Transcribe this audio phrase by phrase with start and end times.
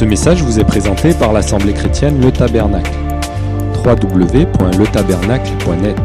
[0.00, 2.90] Ce message vous est présenté par l'Assemblée chrétienne Le Tabernacle.
[3.84, 5.98] www.letabernacle.net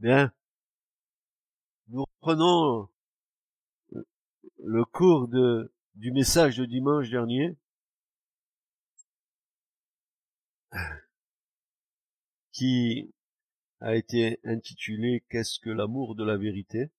[0.00, 0.32] Bien.
[1.90, 2.88] Nous reprenons
[4.64, 7.56] le cours du message de dimanche dernier.
[12.50, 13.14] qui
[13.78, 16.90] a été intitulé Qu'est-ce que l'amour de la vérité?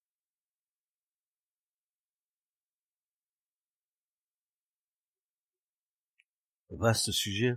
[6.69, 7.55] Vaste sujet.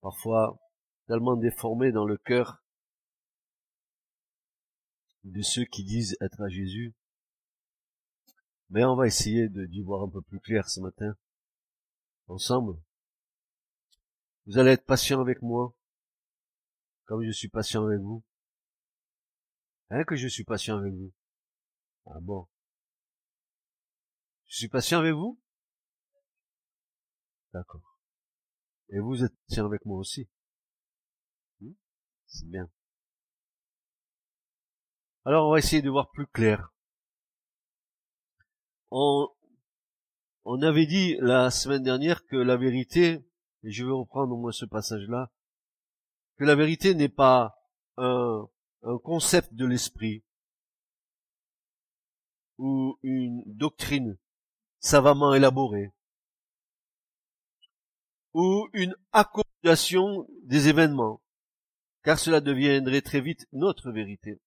[0.00, 0.58] Parfois
[1.06, 2.62] tellement déformé dans le cœur
[5.24, 6.94] de ceux qui disent être à Jésus.
[8.70, 11.14] Mais on va essayer de d'y voir un peu plus clair ce matin.
[12.28, 12.80] Ensemble.
[14.46, 15.74] Vous allez être patient avec moi,
[17.04, 18.24] comme je suis patient avec vous.
[19.90, 21.12] Hein, que je suis patient avec vous?
[22.06, 22.48] Ah bon.
[24.46, 25.41] Je suis patient avec vous?
[27.52, 27.98] D'accord.
[28.88, 30.28] Et vous êtes patient avec moi aussi.
[31.60, 31.72] Hmm?
[32.26, 32.70] C'est bien.
[35.24, 36.72] Alors on va essayer de voir plus clair.
[38.90, 39.28] On,
[40.62, 43.24] avait dit la semaine dernière que la vérité,
[43.62, 45.30] et je vais reprendre au moins ce passage-là,
[46.36, 47.54] que la vérité n'est pas
[47.96, 48.48] un
[49.02, 50.24] concept de l'esprit
[52.58, 54.18] ou une doctrine
[54.80, 55.92] savamment élaborée
[58.34, 61.22] ou une accommodation des événements,
[62.02, 64.40] car cela deviendrait très vite notre vérité.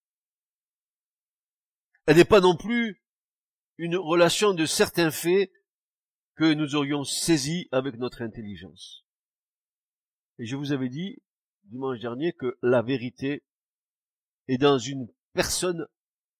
[2.05, 3.01] Elle n'est pas non plus
[3.77, 5.51] une relation de certains faits
[6.35, 9.05] que nous aurions saisis avec notre intelligence.
[10.37, 11.21] Et je vous avais dit
[11.63, 13.43] dimanche dernier que la vérité
[14.47, 15.87] est dans une personne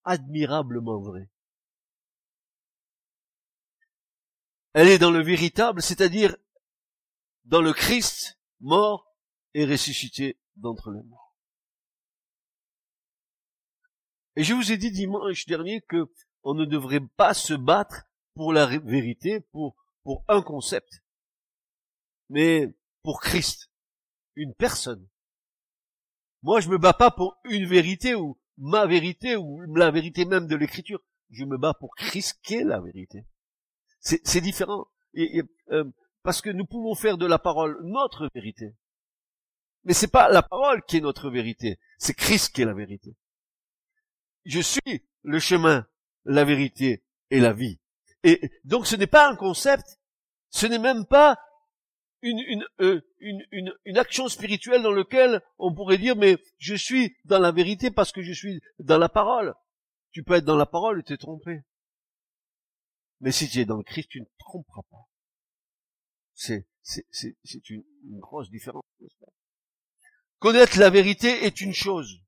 [0.04, 1.28] admirablement vraie.
[4.72, 6.36] Elle est dans le véritable, c'est-à-dire
[7.46, 9.16] dans le Christ mort
[9.54, 11.34] et ressuscité d'entre les morts.
[14.36, 16.10] Et je vous ai dit dimanche dernier que
[16.42, 21.02] on ne devrait pas se battre pour la vérité, pour, pour un concept,
[22.28, 23.70] mais pour Christ,
[24.34, 25.08] une personne.
[26.42, 30.46] Moi, je me bats pas pour une vérité ou ma vérité ou la vérité même
[30.46, 31.00] de l'écriture.
[31.30, 33.26] Je me bats pour Christ qui est la vérité.
[34.00, 34.86] C'est différent.
[35.16, 35.84] Euh,
[36.26, 38.74] parce que nous pouvons faire de la parole notre vérité.
[39.84, 43.14] Mais c'est pas la parole qui est notre vérité, c'est Christ qui est la vérité.
[44.44, 45.86] Je suis le chemin,
[46.24, 47.78] la vérité et la vie.
[48.24, 50.00] Et donc ce n'est pas un concept,
[50.50, 51.38] ce n'est même pas
[52.22, 53.00] une, euh,
[53.94, 58.22] action spirituelle dans laquelle on pourrait dire mais je suis dans la vérité parce que
[58.22, 59.54] je suis dans la parole.
[60.10, 61.60] Tu peux être dans la parole et te tromper.
[63.20, 65.06] Mais si tu es dans le Christ, tu ne tromperas pas.
[66.36, 66.66] C'est,
[67.70, 68.84] une, une grosse différence.
[70.38, 72.20] Connaître la vérité est une chose.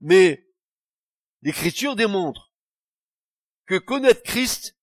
[0.00, 0.46] Mais
[1.42, 2.52] l'écriture démontre
[3.66, 4.76] que connaître Christ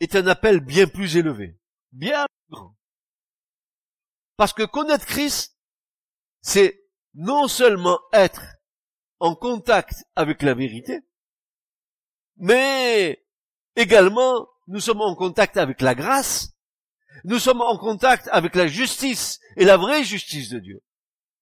[0.00, 1.58] est un appel bien plus élevé,
[1.92, 2.76] bien plus grand.
[4.36, 5.56] Parce que connaître Christ,
[6.40, 8.42] c'est non seulement être
[9.20, 11.00] en contact avec la vérité,
[12.36, 13.26] mais
[13.74, 16.57] également nous sommes en contact avec la grâce
[17.24, 20.82] nous sommes en contact avec la justice et la vraie justice de Dieu.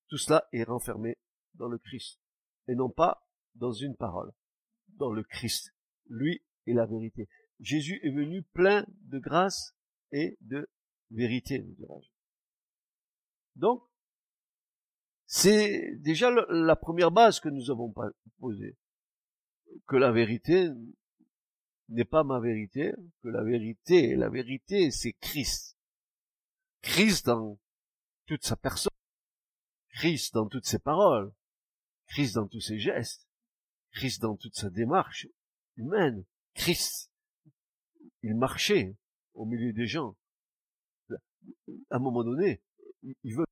[0.09, 1.19] Tout cela est renfermé
[1.55, 2.21] dans le Christ
[2.69, 4.33] et non pas dans une parole,
[4.89, 5.75] dans le Christ.
[6.09, 7.29] Lui est la vérité.
[7.61, 9.75] Jésus est venu plein de grâce
[10.13, 10.69] et de
[11.11, 11.65] vérité,
[13.55, 13.83] Donc,
[15.27, 17.93] c'est déjà la première base que nous avons
[18.39, 18.77] posée.
[19.89, 20.69] Que la vérité
[21.89, 22.93] n'est pas ma vérité,
[23.23, 25.77] que la vérité, la vérité, c'est Christ.
[26.83, 27.59] Christ dans
[28.27, 28.93] toute sa personne,
[29.91, 31.33] Christ dans toutes ses paroles,
[32.07, 33.27] Christ dans tous ses gestes,
[33.93, 35.27] Christ dans toute sa démarche
[35.77, 36.25] humaine,
[36.55, 37.11] Christ.
[38.23, 38.97] Il marchait
[39.35, 40.17] au milieu des gens.
[41.91, 42.63] À un moment donné,
[43.03, 43.47] il veut,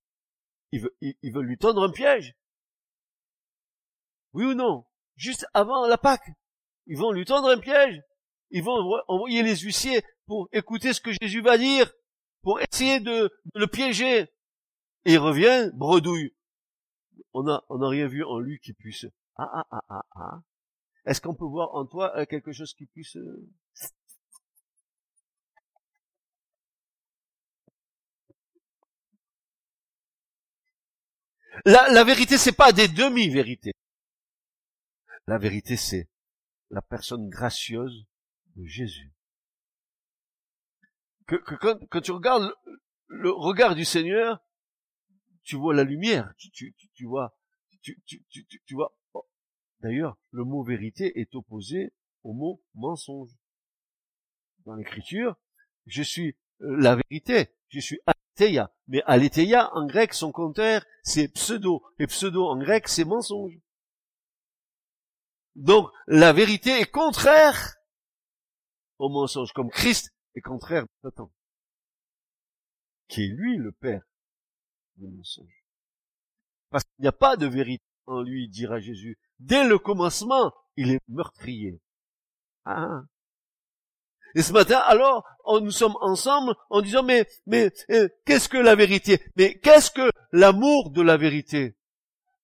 [0.72, 2.34] il veut, il veut lui tendre un piège.
[4.32, 4.84] Oui ou non?
[5.14, 6.28] Juste avant la Pâque,
[6.87, 8.02] ils vont lui tendre un piège
[8.54, 11.92] ils vont envoyer les huissiers pour écouter ce que Jésus va dire,
[12.40, 14.32] pour essayer de, le piéger.
[15.04, 16.32] Et il revient, bredouille.
[17.32, 19.06] On n'a rien vu en lui qui puisse.
[19.36, 20.42] Ah ah ah ah ah.
[21.04, 23.50] Est-ce qu'on peut voir en toi euh, quelque chose qui puisse euh,
[31.64, 33.72] La, la vérité, c'est pas des demi-vérités.
[35.26, 36.08] La vérité, c'est
[36.70, 38.06] la personne gracieuse
[38.62, 39.12] Jésus.
[41.26, 42.54] Que, quand, tu regardes
[43.08, 44.40] le, regard du Seigneur,
[45.42, 47.36] tu vois la lumière, tu, tu, tu, tu vois,
[47.82, 48.02] tu,
[48.66, 48.94] tu, vois.
[49.80, 51.92] D'ailleurs, le mot vérité est opposé
[52.22, 53.30] au mot mensonge.
[54.64, 55.36] Dans l'écriture,
[55.86, 58.72] je suis euh, la vérité, je suis aletheia.
[58.86, 61.82] Mais aletheia, en grec, son contraire, c'est pseudo.
[61.98, 63.58] Et pseudo, en grec, c'est mensonge.
[65.54, 67.76] Donc, la vérité est contraire
[68.99, 71.32] au mensonge, comme Christ est contraire à Satan,
[73.08, 74.02] qui est lui le père
[74.96, 75.64] du mensonge.
[76.70, 79.19] Parce qu'il n'y a pas de vérité en lui, dira Jésus.
[79.38, 81.81] Dès le commencement, il est meurtrier.
[82.64, 83.02] Ah.
[84.35, 88.75] Et ce matin, alors, nous sommes ensemble en disant, mais, mais, euh, qu'est-ce que la
[88.75, 89.23] vérité?
[89.37, 91.76] Mais qu'est-ce que l'amour de la vérité?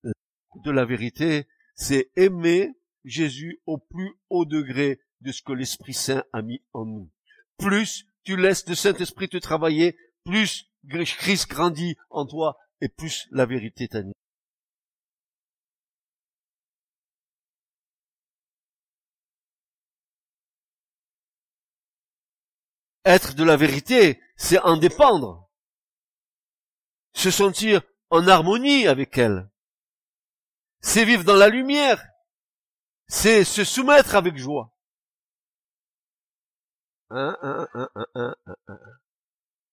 [0.05, 2.71] De la vérité, c'est aimer
[3.05, 7.11] Jésus au plus haut degré de ce que l'Esprit Saint a mis en nous.
[7.59, 13.47] Plus tu laisses le Saint-Esprit te travailler, plus Christ grandit en toi et plus la
[13.47, 14.13] vérité t'anime.
[23.05, 25.49] Être de la vérité, c'est en dépendre.
[27.15, 29.51] Se sentir en harmonie avec elle.
[30.81, 32.03] C'est vivre dans la lumière.
[33.09, 34.73] C'est se soumettre avec joie.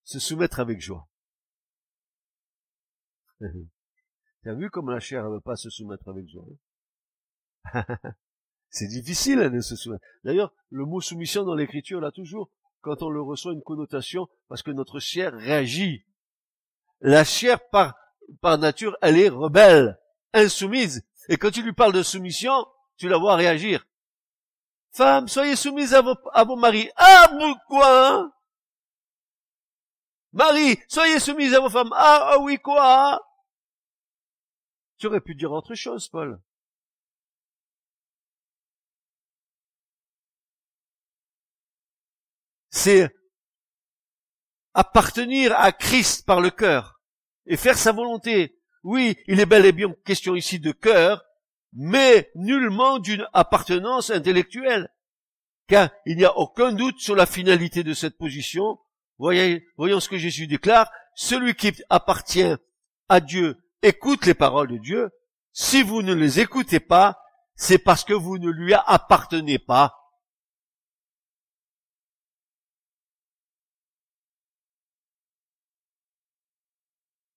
[0.03, 1.07] Se soumettre avec joie.
[4.43, 6.45] T'as vu comme la chair ne veut pas se soumettre avec joie
[7.73, 7.85] hein?
[8.69, 10.03] C'est difficile hein, de se soumettre.
[10.23, 12.51] D'ailleurs, le mot soumission dans l'écriture, là toujours,
[12.81, 16.05] quand on le reçoit, une connotation, parce que notre chair réagit.
[17.01, 17.95] La chair, par,
[18.41, 19.99] par nature, elle est rebelle,
[20.33, 21.05] insoumise.
[21.29, 22.65] Et quand tu lui parles de soumission,
[22.97, 23.87] tu la vois réagir.
[24.97, 26.89] Femme, soyez soumise à vos, maris.
[26.95, 27.29] Ah,
[27.67, 28.33] quoi hein?
[30.31, 31.93] Marie, soyez soumise à vos femmes.
[31.93, 33.21] Ah, ah oui, quoi
[34.97, 36.41] Tu aurais pu dire autre chose, Paul.
[42.71, 43.15] C'est
[44.73, 46.99] appartenir à Christ par le cœur
[47.45, 48.59] et faire sa volonté.
[48.81, 51.23] Oui, il est bel et bien question ici de cœur,
[51.73, 54.89] mais nullement d'une appartenance intellectuelle.
[55.67, 58.79] Car il n'y a aucun doute sur la finalité de cette position.
[59.17, 60.89] Voyez, voyons ce que Jésus déclare.
[61.15, 62.55] Celui qui appartient
[63.09, 65.09] à Dieu écoute les paroles de Dieu.
[65.51, 67.19] Si vous ne les écoutez pas,
[67.55, 69.95] c'est parce que vous ne lui appartenez pas.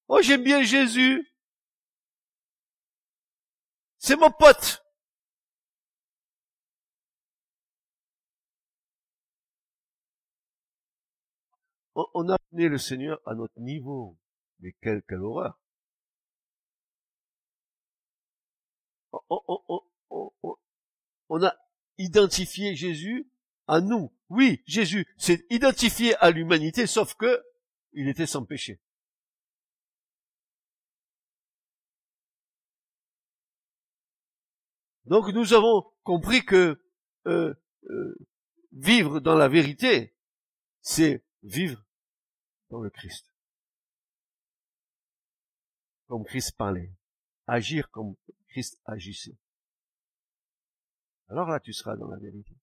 [0.09, 1.30] Oh, j'aime bien Jésus.
[4.01, 4.83] C'est mon pote.
[11.95, 14.19] On a amené le Seigneur à notre niveau.
[14.61, 15.61] Mais quelle, quelle horreur.
[21.29, 21.55] On, a
[21.99, 23.31] identifié Jésus
[23.67, 24.11] à nous.
[24.31, 27.43] Oui, Jésus s'est identifié à l'humanité, sauf que
[27.93, 28.81] il était sans péché.
[35.07, 36.81] Donc nous avons compris que
[37.27, 37.55] euh,
[37.89, 38.15] euh,
[38.73, 40.15] vivre dans la vérité,
[40.81, 41.85] c'est vivre
[42.71, 43.33] dans le Christ.
[46.07, 46.93] Comme Christ parlait.
[47.47, 48.15] Agir comme
[48.49, 49.37] Christ agissait.
[51.29, 52.55] Alors là, tu seras dans la vérité.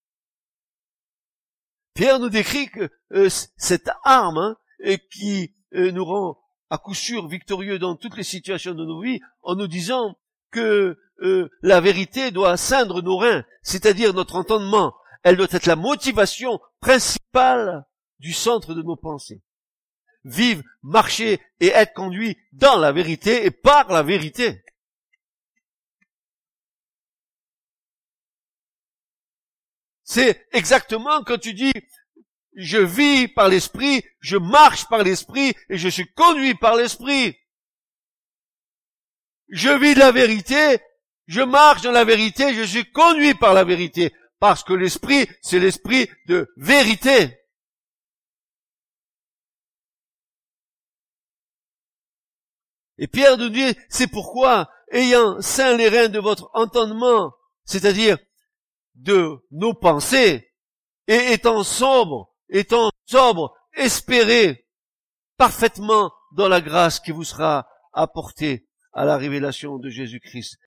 [1.93, 4.37] Pierre nous décrit que euh, cette arme
[4.83, 6.39] hein, qui nous rend
[6.69, 10.17] à coup sûr victorieux dans toutes les situations de nos vies, en nous disant
[10.51, 14.95] que euh, la vérité doit ceindre nos reins, c'est-à-dire notre entendement.
[15.23, 17.85] Elle doit être la motivation principale
[18.19, 19.41] du centre de nos pensées.
[20.23, 24.63] Vivre, marcher et être conduit dans la vérité et par la vérité.
[30.03, 31.73] C'est exactement quand tu dis
[32.55, 37.37] je vis par l'esprit, je marche par l'esprit et je suis conduit par l'esprit.
[39.49, 40.79] Je vis de la vérité
[41.27, 45.59] je marche dans la vérité, je suis conduit par la vérité, parce que l'esprit, c'est
[45.59, 47.37] l'esprit de vérité.
[52.97, 57.33] Et Pierre nous dit, c'est pourquoi, ayant saint les reins de votre entendement,
[57.65, 58.17] c'est-à-dire
[58.95, 60.51] de nos pensées,
[61.07, 64.65] et étant sobre, étant sobre, espérez
[65.37, 70.57] parfaitement dans la grâce qui vous sera apportée à la révélation de Jésus-Christ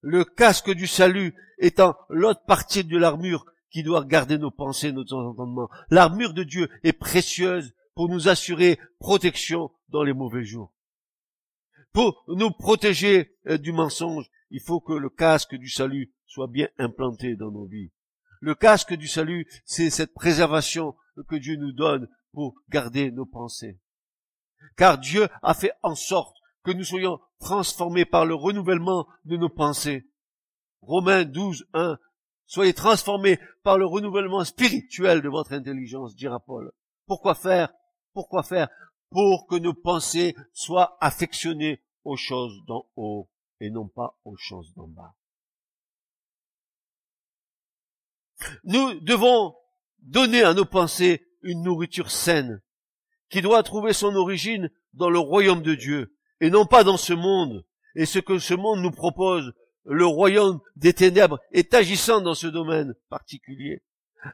[0.00, 5.12] le casque du salut étant l'autre partie de l'armure qui doit garder nos pensées, nos
[5.12, 5.68] entendements.
[5.90, 10.72] L'armure de Dieu est précieuse pour nous assurer protection dans les mauvais jours.
[11.92, 16.68] Pour nous protéger euh, du mensonge, il faut que le casque du salut soit bien
[16.78, 17.90] implanté dans nos vies.
[18.40, 20.94] Le casque du salut, c'est cette préservation
[21.28, 23.78] que Dieu nous donne pour garder nos pensées.
[24.76, 29.48] Car Dieu a fait en sorte que nous soyons transformés par le renouvellement de nos
[29.48, 30.06] pensées.
[30.82, 31.98] Romains 12, 1.
[32.46, 36.72] Soyez transformés par le renouvellement spirituel de votre intelligence, dira Paul.
[37.06, 37.72] Pourquoi faire?
[38.12, 38.68] Pourquoi faire?
[39.10, 43.28] Pour que nos pensées soient affectionnées aux choses d'en haut
[43.60, 45.14] et non pas aux choses d'en bas.
[48.64, 49.54] Nous devons
[49.98, 52.62] donner à nos pensées une nourriture saine,
[53.28, 57.12] qui doit trouver son origine dans le royaume de Dieu, et non pas dans ce
[57.12, 57.64] monde.
[57.94, 59.52] Et ce que ce monde nous propose,
[59.84, 63.82] le royaume des ténèbres, est agissant dans ce domaine particulier.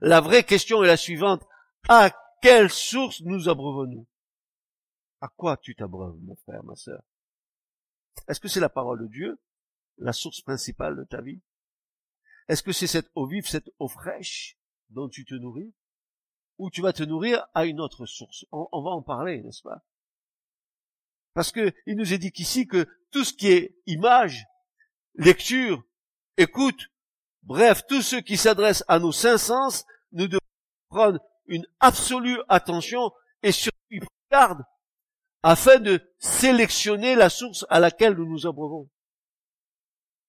[0.01, 1.47] La vraie question est la suivante.
[1.89, 2.11] À
[2.43, 4.07] quelle source nous abreuvons-nous
[5.21, 7.03] À quoi tu t'abreuves, mon frère, ma sœur?
[8.29, 9.39] Est-ce que c'est la parole de Dieu,
[9.99, 11.41] la source principale de ta vie?
[12.49, 14.59] Est-ce que c'est cette eau vive, cette eau fraîche
[14.91, 15.73] dont tu te nourris?
[16.59, 18.47] Ou tu vas te nourrir à une autre source?
[18.51, 19.83] On, on va en parler, n'est-ce pas?
[21.37, 24.47] Parce que il nous est dit qu'ici que tout ce qui est image,
[25.17, 25.85] lecture,
[26.39, 26.89] écoute,
[27.43, 30.41] bref, tout ce qui s'adresse à nos cinq sens, nous devons
[30.89, 33.13] prendre une absolue attention
[33.43, 33.77] et surtout
[34.31, 34.63] garde
[35.43, 38.89] afin de sélectionner la source à laquelle nous nous abreuvons.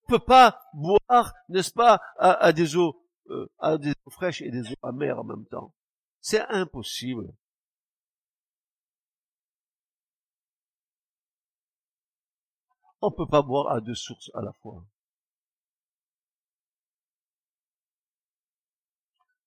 [0.09, 4.41] On ne peut pas boire, n'est-ce pas, à, des eaux, euh, à des eaux fraîches
[4.41, 5.73] et des eaux amères en même temps.
[6.19, 7.33] C'est impossible.
[13.07, 14.85] On peut pas boire à deux sources à la fois.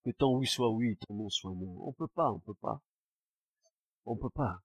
[0.02, 1.76] Que ton oui soit oui, ton non soit non.
[1.86, 2.82] On peut pas, on peut pas.
[4.06, 4.62] On peut pas.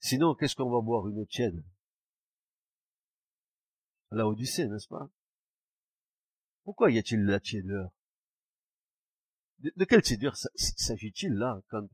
[0.00, 1.06] Sinon, qu'est-ce qu'on va boire?
[1.06, 1.62] Une tiède
[4.10, 5.08] La Odyssée, n'est-ce pas?
[6.64, 7.92] Pourquoi y a-t-il la tiédeur?
[9.60, 11.86] De, quelle tiédeur s'agit-il là, quand,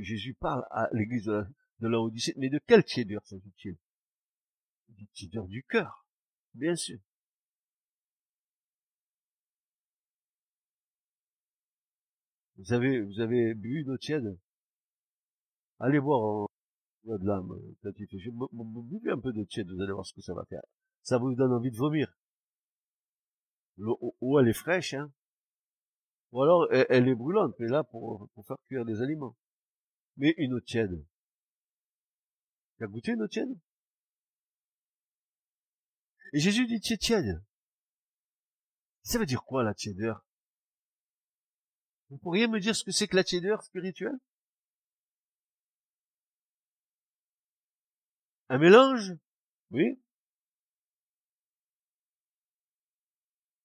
[0.00, 1.46] Jésus parle à l'église de
[1.82, 2.34] la, de Odyssée?
[2.36, 3.78] Mais de quelle tiédeur s'agit-il?
[5.00, 6.04] Du tiédeur du cœur,
[6.52, 6.98] bien sûr.
[12.58, 14.38] Vous avez, vous avez bu une eau tiède?
[15.78, 16.46] Allez voir en
[17.04, 17.48] de l'âme,
[17.82, 20.60] buvez un peu de tiède, vous allez voir ce que ça va faire.
[21.02, 22.14] Ça vous donne envie de vomir.
[23.78, 25.10] L'eau, elle est fraîche, hein.
[26.32, 29.34] Ou alors, elle, est brûlante, mais là, pour, pour faire cuire des aliments.
[30.18, 31.02] Mais une eau tiède.
[32.76, 33.56] Tu as goûté une eau tiède?
[36.32, 37.42] Et Jésus dit tiède.
[39.02, 40.24] Ça veut dire quoi, la tièdeur
[42.10, 44.18] vous pourriez me dire ce que c'est que la tiédeur spirituelle?
[48.48, 49.12] Un mélange?
[49.70, 50.00] Oui.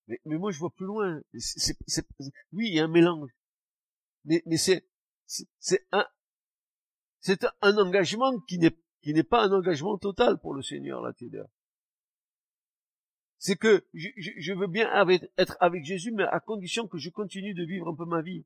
[0.08, 1.22] Mais, moi je vois plus loin.
[2.52, 3.32] oui, il y a un mélange.
[4.26, 4.88] Mais, mais c'est
[5.92, 6.06] un
[7.62, 11.48] un engagement qui n'est qui n'est pas un engagement total pour le Seigneur, la tiédeur
[13.46, 14.90] c'est que je, veux bien
[15.38, 18.44] être avec Jésus, mais à condition que je continue de vivre un peu ma vie.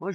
[0.00, 0.12] Moi,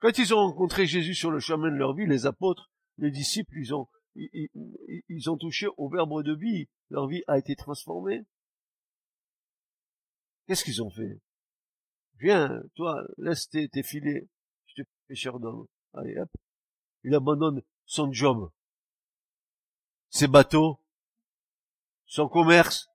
[0.00, 3.56] quand ils ont rencontré Jésus sur le chemin de leur vie, les apôtres, les disciples,
[3.56, 3.86] ils ont,
[4.16, 6.68] ils, ont touché au verbe de vie.
[6.90, 8.24] Leur vie a été transformée.
[10.48, 11.20] Qu'est-ce qu'ils ont fait?
[12.18, 14.28] Viens, toi, laisse tes, tes filets
[17.04, 18.50] Il abandonne son job,
[20.10, 20.80] ses bateaux,
[22.06, 22.88] son commerce.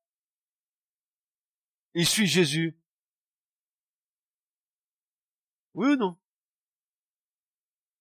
[1.93, 2.77] Il suit Jésus.
[5.73, 6.17] Oui ou non?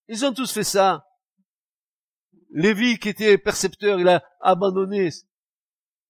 [0.08, 1.08] Ils ont tous fait ça.
[2.50, 5.08] Lévi, qui était percepteur, il a abandonné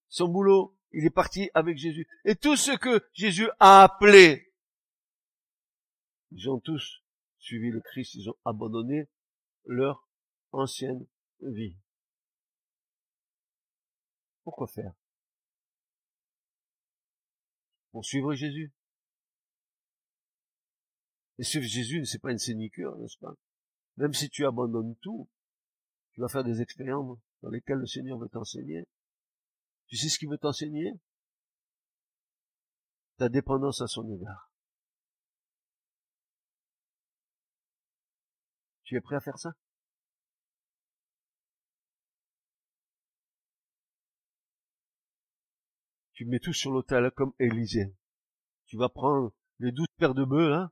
[0.09, 0.77] son boulot.
[0.91, 2.07] Il est parti avec Jésus.
[2.25, 4.53] Et tout ce que Jésus a appelé,
[6.31, 7.02] ils ont tous
[7.43, 9.09] suivi le Christ, ils ont abandonné
[9.65, 10.07] leur
[10.51, 11.05] ancienne
[11.41, 11.77] vie.
[14.43, 14.93] Pourquoi faire?
[17.91, 18.73] Pour suivre Jésus.
[21.37, 23.35] Et suivre Jésus, c'est pas une sénicure, n'est-ce pas?
[23.97, 25.29] Même si tu abandonnes tout,
[26.13, 28.87] tu vas faire des expériences dans lesquelles le Seigneur veut t'enseigner.
[29.87, 30.93] Tu sais ce qu'il veut t'enseigner?
[33.17, 34.52] Ta dépendance à son égard.
[38.93, 39.55] Tu es prêt à faire ça?
[46.13, 47.91] Tu mets tout sur l'autel comme Élisée.
[48.67, 50.71] Tu vas prendre les douze paires de bœufs, hein,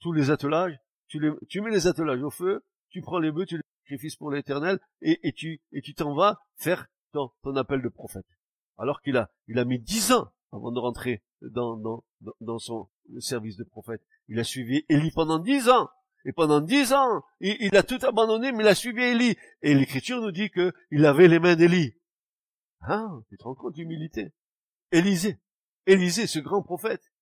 [0.00, 3.62] tous les attelages, tu, mets les attelages au feu, tu prends les bœufs, tu les
[3.84, 5.60] sacrifices pour l'éternel, et, tu
[5.94, 8.26] t'en vas faire ton, appel de prophète.
[8.78, 9.30] Alors qu'il a,
[9.64, 12.02] mis dix ans avant de rentrer dans,
[12.40, 14.04] dans son service de prophète.
[14.26, 15.88] Il a suivi Élie pendant dix ans.
[16.24, 19.36] Et pendant dix ans, il, a tout abandonné, mais il a suivi Élie.
[19.62, 21.94] Et l'écriture nous dit que il avait les mains d'Élie.
[22.80, 24.32] Ah, tu te rends compte d'humilité.
[24.90, 25.38] Élisée.
[25.86, 27.12] Élisée, ce grand prophète,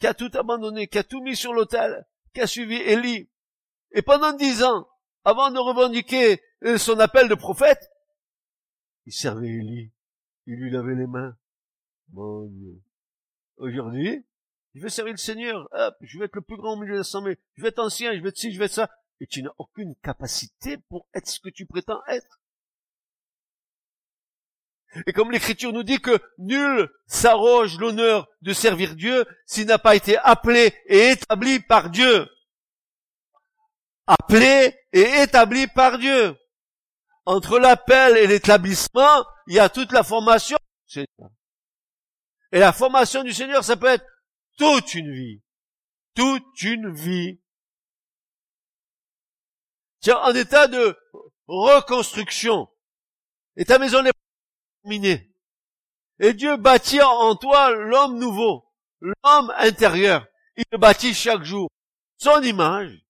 [0.00, 3.30] qui a tout abandonné, qui a tout mis sur l'autel, qui a suivi Élie.
[3.92, 4.88] Et pendant dix ans,
[5.24, 7.90] avant de revendiquer euh, son appel de prophète,
[9.06, 9.92] il servait Élie.
[10.46, 11.36] Il lui lavait les mains.
[12.12, 12.82] Mon Dieu.
[13.58, 14.24] Aujourd'hui,
[14.74, 16.98] je vais servir le Seigneur, hop, je vais être le plus grand au milieu de
[16.98, 18.90] l'assemblée, je vais être ancien, je vais être ci, je vais être ça.
[19.20, 22.40] Et tu n'as aucune capacité pour être ce que tu prétends être.
[25.06, 29.94] Et comme l'écriture nous dit que nul s'arroge l'honneur de servir Dieu s'il n'a pas
[29.94, 32.28] été appelé et établi par Dieu.
[34.06, 36.36] Appelé et établi par Dieu.
[37.24, 40.58] Entre l'appel et l'établissement, il y a toute la formation.
[42.52, 44.04] Et la formation du Seigneur, ça peut être
[44.60, 45.42] toute une vie.
[46.14, 47.40] Toute une vie.
[50.00, 50.98] Tiens, en état de
[51.46, 52.68] reconstruction.
[53.56, 54.18] Et ta maison n'est pas
[54.82, 55.34] terminée.
[56.18, 58.66] Et Dieu bâtit en toi l'homme nouveau,
[59.00, 60.26] l'homme intérieur.
[60.56, 61.70] Il le bâtit chaque jour.
[62.18, 63.02] Son image.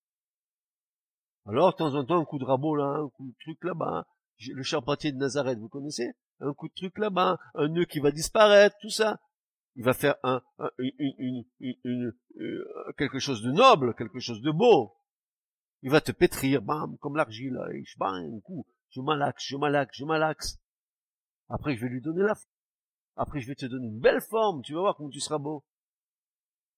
[1.47, 4.07] Alors, de temps en temps, un coup de rabot là, un coup de truc là-bas.
[4.38, 6.12] Le charpentier de Nazareth, vous connaissez?
[6.38, 9.19] Un coup de truc là-bas, un nœud qui va disparaître, tout ça
[9.76, 12.12] il va faire un, euh,
[12.98, 14.96] quelque chose de noble, quelque chose de beau.
[15.82, 17.58] Il va te pétrir, bam, comme l'argile,
[17.98, 20.58] bam, un coup, je malaxe, je malaxe, je malaxe.
[21.48, 22.46] Après, je vais lui donner la forme.
[23.16, 25.64] Après, je vais te donner une belle forme, tu vas voir comment tu seras beau.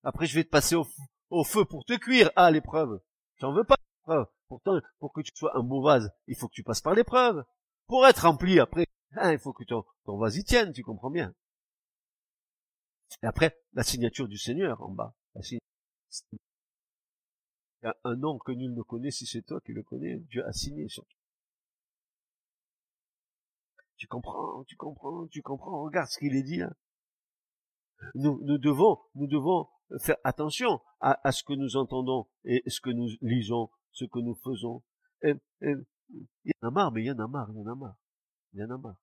[0.03, 2.31] Après, je vais te passer au, feu pour te cuire.
[2.37, 3.01] Ah, l'épreuve.
[3.37, 4.27] J'en veux pas l'épreuve.
[4.49, 7.45] Pourtant, pour que tu sois un beau vase, il faut que tu passes par l'épreuve.
[7.87, 11.35] Pour être rempli après, hein, il faut que ton vase y tienne, tu comprends bien.
[13.23, 15.15] Et après, la signature du Seigneur en bas.
[15.51, 15.59] Il
[17.83, 20.47] y a un nom que nul ne connaît, si c'est toi qui le connais, Dieu
[20.47, 21.19] a signé sur toi.
[23.97, 26.73] Tu comprends, tu comprends, tu comprends, regarde ce qu'il est dit là.
[28.15, 29.69] Nous, nous devons, nous devons
[30.01, 34.19] faire attention à, à, ce que nous entendons et ce que nous lisons, ce que
[34.19, 34.83] nous faisons.
[35.23, 35.39] Il
[36.45, 37.97] y en a marre, mais il y en a marre, il y en a marre.
[38.55, 39.01] Il y en a marre.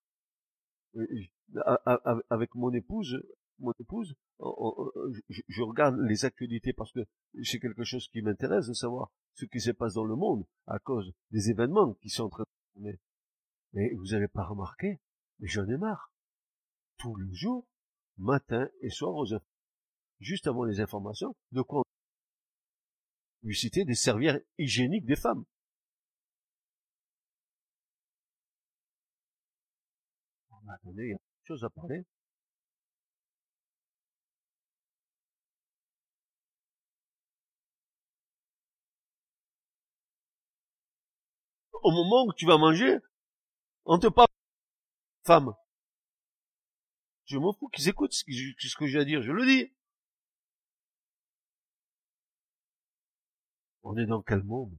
[2.29, 3.23] Avec mon épouse,
[3.59, 7.01] mon épouse, je, regarde les actualités parce que
[7.43, 10.79] c'est quelque chose qui m'intéresse de savoir ce qui se passe dans le monde à
[10.79, 12.99] cause des événements qui sont en train de mais,
[13.73, 14.99] mais vous n'avez pas remarqué,
[15.39, 16.11] mais j'en ai marre.
[16.97, 17.67] Tous les jours,
[18.17, 19.27] matin et soir, aux
[20.19, 21.83] juste avant les informations, de quoi
[23.43, 25.45] lui citer des servières hygiéniques des femmes.
[30.85, 32.05] Y a chose à parler.
[41.83, 42.97] Au moment où tu vas manger,
[43.85, 44.27] on te parle
[45.25, 45.53] femme.
[47.25, 49.71] Je m'en fous qu'ils écoutent ce que j'ai à dire, je le dis.
[53.83, 54.77] On est dans quel monde?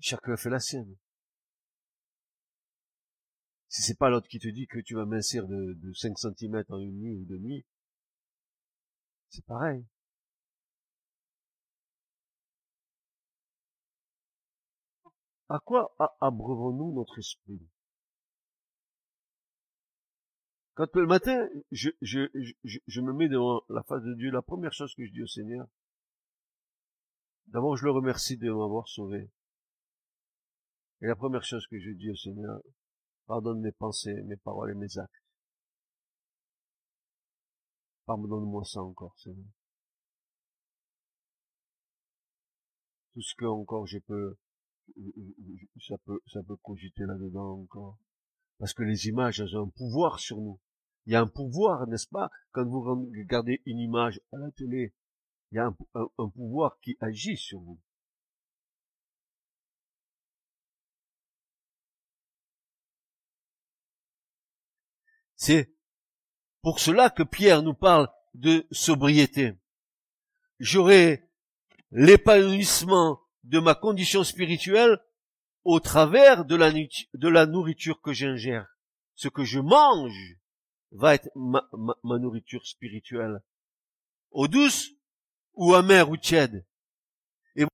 [0.00, 0.96] Chacun fait la sienne.
[3.68, 6.64] Si c'est pas l'autre qui te dit que tu vas mincir de, de 5 cm
[6.70, 7.66] en une nuit ou deux nuits,
[9.28, 9.84] c'est pareil.
[15.48, 17.66] À quoi abreuvons-nous notre esprit?
[20.74, 25.04] Quand le matin, je, me mets devant la face de Dieu, la première chose que
[25.04, 25.66] je dis au Seigneur,
[27.46, 29.30] d'abord je le remercie de m'avoir sauvé.
[31.00, 32.60] Et la première chose que je dis au Seigneur,
[33.26, 35.24] pardonne mes pensées, mes paroles et mes actes.
[38.04, 39.50] Pardonne-moi ça encore, Seigneur.
[43.14, 44.36] Tout ce que encore je peux
[45.86, 47.98] ça peut, ça peut cogiter là-dedans encore.
[48.58, 50.60] Parce que les images, ont un pouvoir sur nous.
[51.06, 54.94] Il y a un pouvoir, n'est-ce pas, quand vous regardez une image à la télé,
[55.50, 57.80] il y a un, pouvoir qui agit sur vous.
[65.36, 65.72] C'est
[66.62, 69.54] pour cela que Pierre nous parle de sobriété.
[70.58, 71.30] J'aurai
[71.92, 74.98] l'épanouissement de ma condition spirituelle
[75.64, 78.66] au travers de la, nourriture que j'ingère.
[79.14, 80.36] Ce que je mange
[80.92, 81.68] va être ma,
[82.04, 83.42] ma, nourriture spirituelle.
[84.30, 84.90] Eau douce
[85.54, 86.66] ou amère ou tiède.
[87.56, 87.64] Et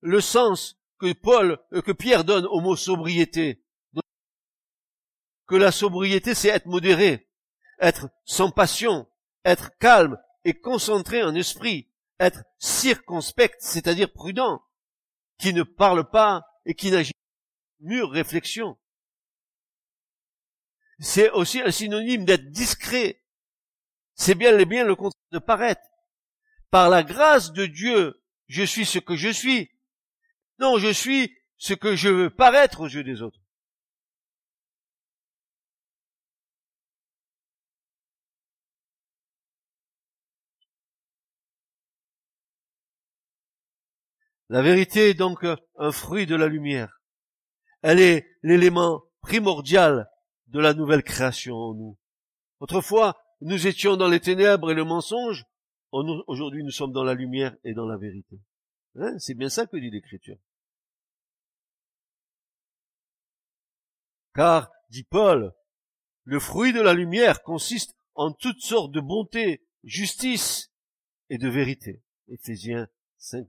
[0.00, 3.64] le sens que Paul, euh, que Pierre donne au mot sobriété,
[5.46, 7.28] que la sobriété c'est être modéré,
[7.80, 9.08] être sans passion,
[9.44, 14.62] être calme et concentré en esprit, être circonspect, c'est-à-dire prudent,
[15.38, 18.78] qui ne parle pas et qui n'agit pas mûre réflexion.
[20.98, 23.22] C'est aussi un synonyme d'être discret.
[24.14, 25.82] C'est bien, bien le contraire de paraître.
[26.70, 29.70] Par la grâce de Dieu, je suis ce que je suis.
[30.58, 33.40] Non, je suis ce que je veux paraître aux yeux des autres.
[44.48, 45.44] La vérité est donc
[45.76, 47.00] un fruit de la lumière.
[47.82, 50.08] Elle est l'élément primordial
[50.46, 51.98] de la nouvelle création en nous.
[52.60, 55.44] Autrefois, nous étions dans les ténèbres et le mensonge.
[55.90, 58.40] Aujourd'hui, nous sommes dans la lumière et dans la vérité.
[58.96, 60.38] Hein C'est bien ça que dit l'Écriture.
[64.34, 65.54] Car, dit Paul,
[66.24, 70.72] le fruit de la lumière consiste en toutes sortes de bonté, justice
[71.30, 72.02] et de vérité.
[72.28, 73.46] Éphésiens 5,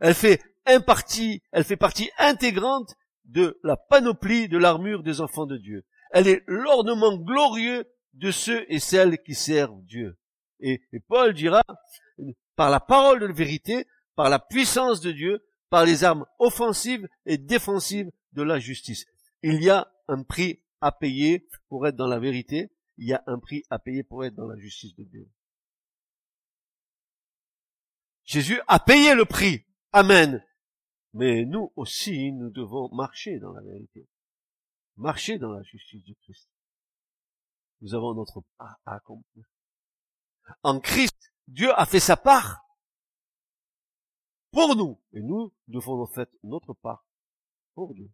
[0.00, 5.46] Elle fait un partie, elle fait partie intégrante de la panoplie de l'armure des enfants
[5.46, 5.84] de Dieu.
[6.10, 10.18] Elle est l'ornement glorieux de ceux et celles qui servent Dieu.
[10.60, 11.62] Et, Paul dira,
[12.54, 17.06] par la parole de la vérité, par la puissance de Dieu, par les armes offensives
[17.26, 19.04] et défensives de la justice.
[19.42, 23.22] Il y a un prix à payer pour être dans la vérité, il y a
[23.26, 25.28] un prix à payer pour être dans la justice de Dieu.
[28.24, 29.64] Jésus a payé le prix.
[29.96, 30.44] Amen.
[31.14, 34.06] Mais nous aussi, nous devons marcher dans la vérité.
[34.98, 36.50] Marcher dans la justice du Christ.
[37.80, 39.46] Nous avons notre part à accomplir.
[40.62, 42.60] En Christ, Dieu a fait sa part
[44.50, 45.00] pour nous.
[45.14, 47.06] Et nous devons en fait notre part
[47.72, 48.10] pour Dieu.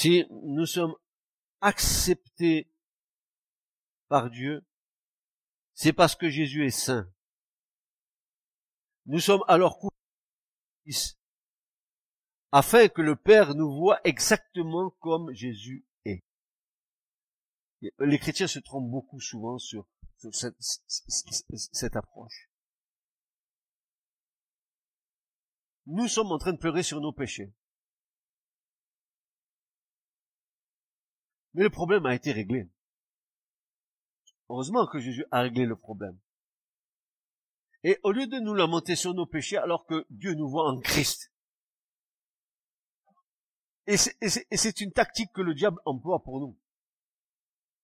[0.00, 0.94] Si nous sommes
[1.60, 2.70] acceptés
[4.06, 4.64] par Dieu,
[5.74, 7.12] c'est parce que Jésus est saint.
[9.06, 11.16] Nous sommes alors couverts
[12.52, 16.22] afin que le Père nous voit exactement comme Jésus est.
[17.98, 19.88] Les chrétiens se trompent beaucoup souvent sur,
[21.72, 22.48] cette approche.
[25.86, 27.52] Nous sommes en train de pleurer sur nos péchés.
[31.58, 32.70] Mais le problème a été réglé.
[34.48, 36.16] Heureusement que Jésus a réglé le problème.
[37.82, 40.78] Et au lieu de nous lamenter sur nos péchés alors que Dieu nous voit en
[40.78, 41.32] Christ,
[43.88, 46.56] et c'est une tactique que le diable emploie pour nous,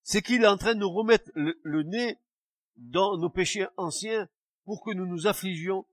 [0.04, 2.20] c'est qu'il est en train de nous remettre le, nez
[2.76, 4.28] dans nos péchés anciens
[4.66, 5.84] pour que nous nous affligions,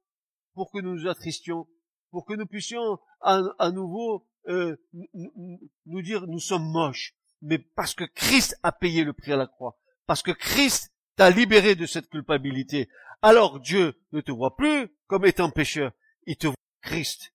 [0.53, 1.67] pour que nous nous attristions,
[2.11, 8.03] pour que nous puissions à, nouveau euh, nous dire nous sommes moches, mais parce que
[8.03, 12.09] Christ a payé le prix à la croix, parce que Christ t'a libéré de cette
[12.09, 12.89] culpabilité.
[13.21, 15.91] Alors Dieu ne te voit plus comme étant pécheur,
[16.25, 17.33] il te voit Christ.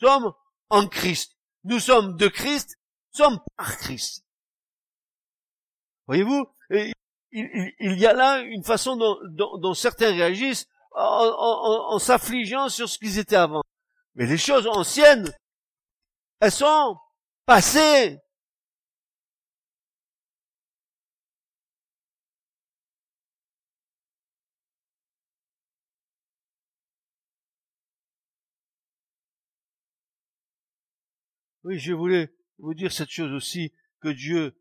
[0.00, 0.32] Nous sommes
[0.70, 1.36] en Christ.
[1.64, 2.78] Nous sommes de Christ,
[3.12, 4.24] nous sommes par Christ.
[6.06, 6.46] Voyez-vous,
[7.30, 13.36] il, y a là une façon dont, certains réagissent en s'affligeant sur ce qu'ils étaient
[13.36, 13.62] avant.
[14.14, 15.32] Mais les choses anciennes,
[16.40, 16.98] elles sont
[17.46, 18.18] passées.
[31.64, 34.56] Oui, je voulais vous dire cette chose aussi, que Dieu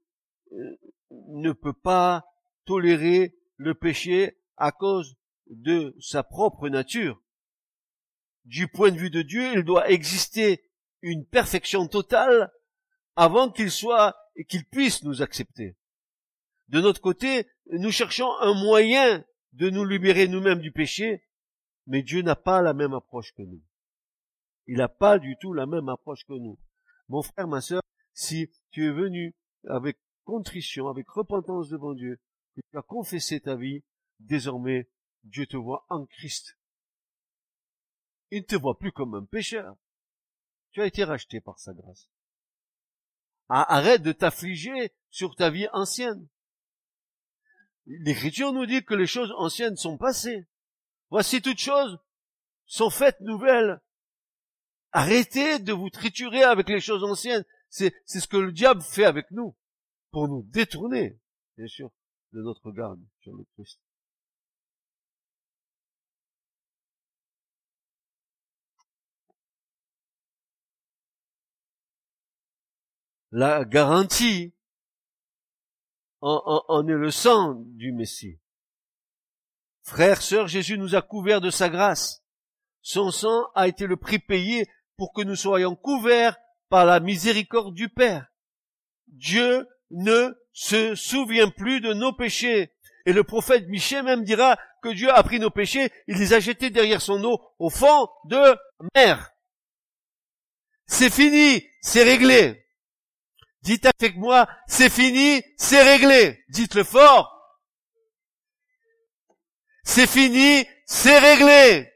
[0.51, 0.77] euh,
[1.09, 2.25] ne peut pas
[2.65, 7.21] tolérer le péché à cause de sa propre nature.
[8.45, 10.63] Du point de vue de Dieu, il doit exister
[11.01, 12.51] une perfection totale
[13.15, 15.75] avant qu'il soit et qu'il puisse nous accepter.
[16.69, 21.23] De notre côté, nous cherchons un moyen de nous libérer nous-mêmes du péché,
[21.87, 23.61] mais Dieu n'a pas la même approche que nous.
[24.67, 26.57] Il n'a pas du tout la même approche que nous.
[27.11, 27.81] Mon frère, ma sœur,
[28.13, 29.35] si tu es venu
[29.67, 32.21] avec contrition, avec repentance devant Dieu,
[32.55, 33.83] que tu as confessé ta vie,
[34.19, 34.89] désormais
[35.25, 36.57] Dieu te voit en Christ.
[38.29, 39.75] Il ne te voit plus comme un pécheur.
[40.71, 42.09] Tu as été racheté par sa grâce.
[43.49, 46.29] Arrête de t'affliger sur ta vie ancienne.
[47.87, 50.47] L'Écriture nous dit que les choses anciennes sont passées.
[51.09, 51.99] Voici toutes choses
[52.67, 53.81] sont faites nouvelles.
[54.91, 57.45] Arrêtez de vous triturer avec les choses anciennes.
[57.69, 59.55] C'est, ce que le diable fait avec nous,
[60.11, 61.17] pour nous détourner,
[61.57, 61.89] bien sûr,
[62.33, 63.79] de notre garde sur le Christ.
[73.31, 74.53] La garantie
[76.19, 78.39] en, est le sang du Messie.
[79.83, 82.23] Frères, sœurs, Jésus nous a couverts de sa grâce.
[82.81, 86.37] Son sang a été le prix payé pour que nous soyons couverts
[86.69, 88.27] par la miséricorde du Père.
[89.07, 92.73] Dieu ne se souvient plus de nos péchés.
[93.05, 96.39] Et le prophète Michel même dira que Dieu a pris nos péchés, il les a
[96.39, 98.57] jetés derrière son eau au fond de
[98.95, 99.31] mer.
[100.87, 102.65] C'est fini, c'est réglé.
[103.61, 106.43] Dites avec moi, c'est fini, c'est réglé.
[106.49, 107.37] Dites-le fort.
[109.83, 111.90] C'est fini, c'est réglé.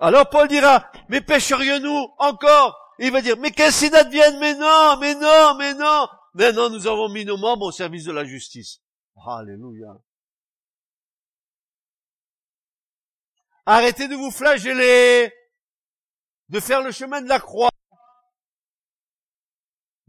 [0.00, 2.76] Alors Paul dira, mais pêcherions-nous encore?
[2.98, 6.08] Il va dire, mais qu'est-ce advienne Mais non, mais non, mais non.
[6.34, 8.80] Maintenant, nous avons mis nos membres au service de la justice.
[9.26, 9.94] Alléluia.
[13.66, 15.32] Arrêtez de vous flageller,
[16.48, 17.70] de faire le chemin de la croix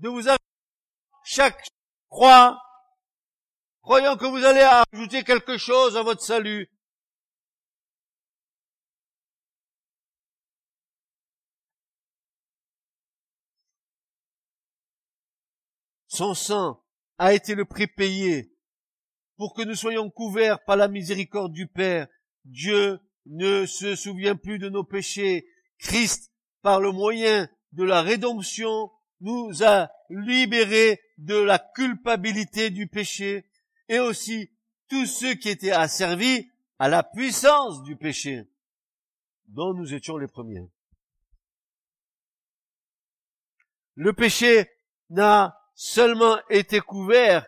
[0.02, 0.24] de vous
[1.24, 1.68] chaque
[2.10, 2.60] croix,
[3.84, 6.70] croyant que vous allez ajouter quelque chose à votre salut.
[16.22, 16.84] Son sang
[17.18, 18.56] a été le prix payé
[19.38, 22.08] pour que nous soyons couverts par la miséricorde du Père.
[22.46, 25.48] Dieu ne se souvient plus de nos péchés.
[25.80, 26.32] Christ,
[26.62, 33.50] par le moyen de la rédemption, nous a libérés de la culpabilité du péché
[33.90, 34.52] et aussi
[34.90, 38.48] tous ceux qui étaient asservis à la puissance du péché
[39.48, 40.70] dont nous étions les premiers.
[43.96, 44.70] Le péché
[45.10, 47.48] n'a seulement été couvert.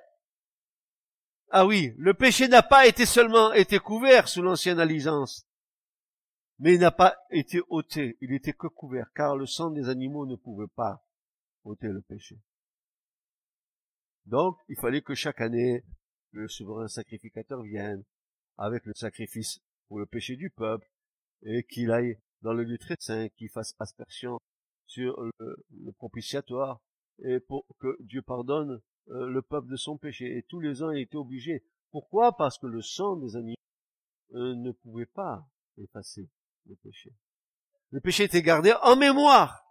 [1.50, 5.48] Ah oui, le péché n'a pas été seulement été couvert sous l'ancienne alliance,
[6.58, 10.26] mais il n'a pas été ôté, il était que couvert, car le sang des animaux
[10.26, 11.06] ne pouvait pas
[11.63, 12.39] ôter le péché.
[14.26, 15.84] Donc, il fallait que chaque année,
[16.32, 18.04] le souverain sacrificateur vienne
[18.58, 20.89] avec le sacrifice pour le péché du peuple
[21.43, 24.39] et qu'il aille dans le lieu très saint, qu'il fasse aspersion
[24.88, 26.82] sur le, propitiatoire
[27.19, 30.38] et pour que Dieu pardonne euh, le peuple de son péché.
[30.38, 31.63] Et tous les ans, il était obligé.
[31.91, 32.36] Pourquoi?
[32.38, 33.56] Parce que le sang des animaux
[34.34, 35.47] euh, ne pouvait pas
[35.78, 36.30] effacer
[36.67, 37.13] le péché.
[37.91, 39.63] Le péché était gardé en mémoire.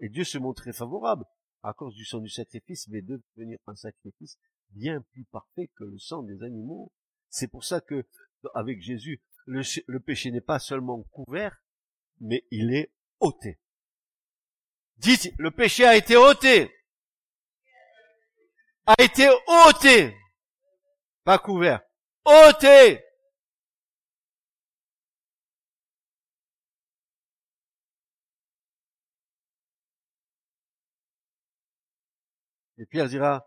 [0.00, 1.24] Et Dieu se montrait favorable
[1.62, 4.38] à cause du sang du sacrifice, mais devenir un sacrifice
[4.70, 6.92] bien plus parfait que le sang des animaux.
[7.30, 8.06] C'est pour ça que,
[8.54, 11.62] avec Jésus, le, péché n'est pas seulement couvert,
[12.20, 13.58] mais il est ôté.
[14.98, 16.70] Dites, le péché a été ôté.
[18.90, 19.28] A été
[19.66, 20.16] ôté.
[21.22, 21.82] Pas couvert.
[22.24, 23.04] ôté.
[32.78, 33.46] Et Pierre dira,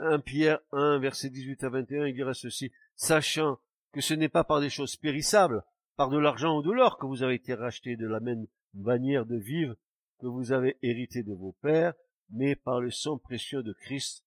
[0.00, 3.60] 1 Pierre 1, verset 18 à 21, il dira ceci, sachant
[3.92, 5.62] que ce n'est pas par des choses périssables,
[5.94, 9.26] par de l'argent ou de l'or que vous avez été rachetés de la même manière
[9.26, 9.76] de vivre
[10.18, 11.94] que vous avez hérité de vos pères,
[12.30, 14.24] mais par le sang précieux de Christ,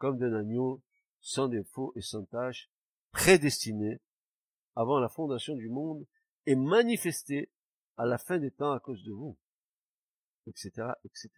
[0.00, 0.82] comme d'un agneau,
[1.20, 2.70] sans défaut et sans tache,
[3.12, 4.00] prédestiné
[4.74, 6.06] avant la fondation du monde
[6.46, 7.50] et manifesté
[7.98, 9.36] à la fin des temps à cause de vous,
[10.46, 11.28] etc., etc.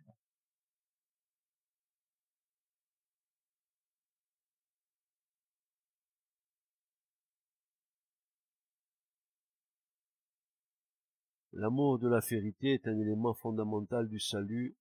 [11.53, 14.77] L'amour de la vérité est un élément fondamental du salut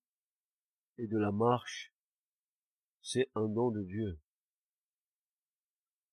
[1.00, 1.91] et de la marche.
[3.02, 4.20] C'est un don de Dieu.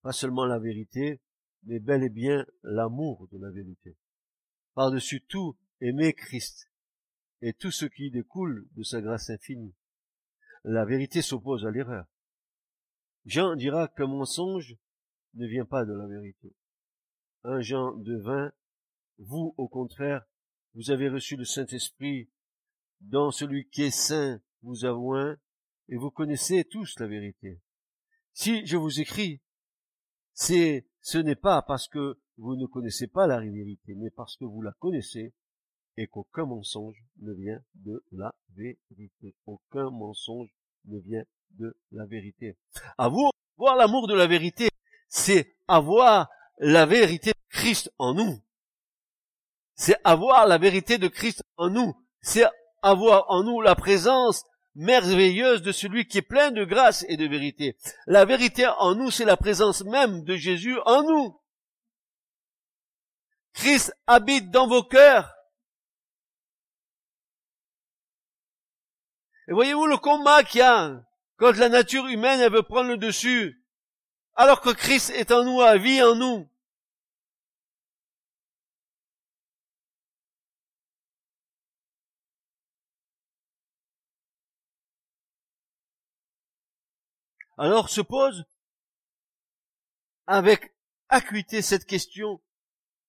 [0.02, 1.20] Pas seulement la vérité,
[1.64, 3.96] mais bel et bien l'amour de la vérité.
[4.74, 6.70] Par-dessus tout, aimer Christ
[7.42, 9.74] et tout ce qui découle de sa grâce infinie.
[10.64, 12.06] La vérité s'oppose à l'erreur.
[13.26, 14.76] Jean dira qu'un mensonge
[15.34, 16.54] ne vient pas de la vérité.
[17.44, 18.52] Un Jean de vin,
[19.18, 20.24] vous, au contraire,
[20.74, 22.30] vous avez reçu le Saint-Esprit,
[23.00, 25.36] dans celui qui est saint vous un,
[25.88, 27.60] et vous connaissez tous la vérité.
[28.32, 29.40] Si je vous écris,
[30.32, 34.44] c'est, ce n'est pas parce que vous ne connaissez pas la vérité, mais parce que
[34.44, 35.34] vous la connaissez
[35.96, 39.34] et qu'aucun mensonge ne vient de la vérité.
[39.46, 40.48] Aucun mensonge
[40.84, 42.56] ne vient de la vérité.
[42.96, 44.68] Avoir, voir l'amour de la vérité,
[45.08, 48.40] c'est avoir la vérité de Christ en nous.
[49.74, 51.94] C'est avoir la vérité de Christ en nous.
[52.20, 52.46] C'est
[52.82, 57.26] avoir en nous la présence merveilleuse de celui qui est plein de grâce et de
[57.26, 57.76] vérité.
[58.06, 61.40] La vérité en nous, c'est la présence même de Jésus en nous.
[63.54, 65.34] Christ habite dans vos cœurs.
[69.48, 71.02] Et voyez-vous le combat qu'il y a
[71.38, 73.64] quand la nature humaine veut prendre le dessus,
[74.34, 76.50] alors que Christ est en nous, à vie en nous.
[87.58, 88.44] Alors se pose
[90.28, 90.76] avec
[91.08, 92.40] acuité cette question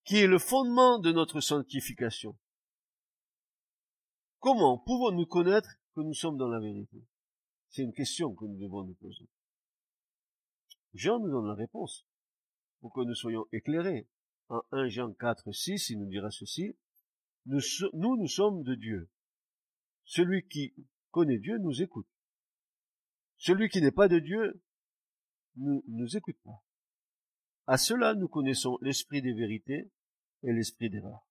[0.06, 2.36] qui est le fondement de notre sanctification.
[4.40, 7.06] Comment pouvons-nous connaître que nous sommes dans la vérité?
[7.70, 9.30] C'est une question que nous devons nous poser.
[10.96, 12.08] Jean nous donne la réponse
[12.80, 14.08] pour que nous soyons éclairés.
[14.48, 16.76] En 1 Jean 4, 6, il nous dira ceci.
[17.46, 17.62] Nous,
[17.94, 19.12] nous, nous sommes de Dieu.
[20.06, 20.74] Celui qui
[21.12, 22.08] connaît Dieu nous écoute.
[23.40, 24.62] Celui qui n'est pas de Dieu
[25.56, 26.62] ne nous écoute pas.
[27.68, 29.90] À cela, nous connaissons l'esprit des vérités
[30.44, 31.26] et l'esprit d'erreur.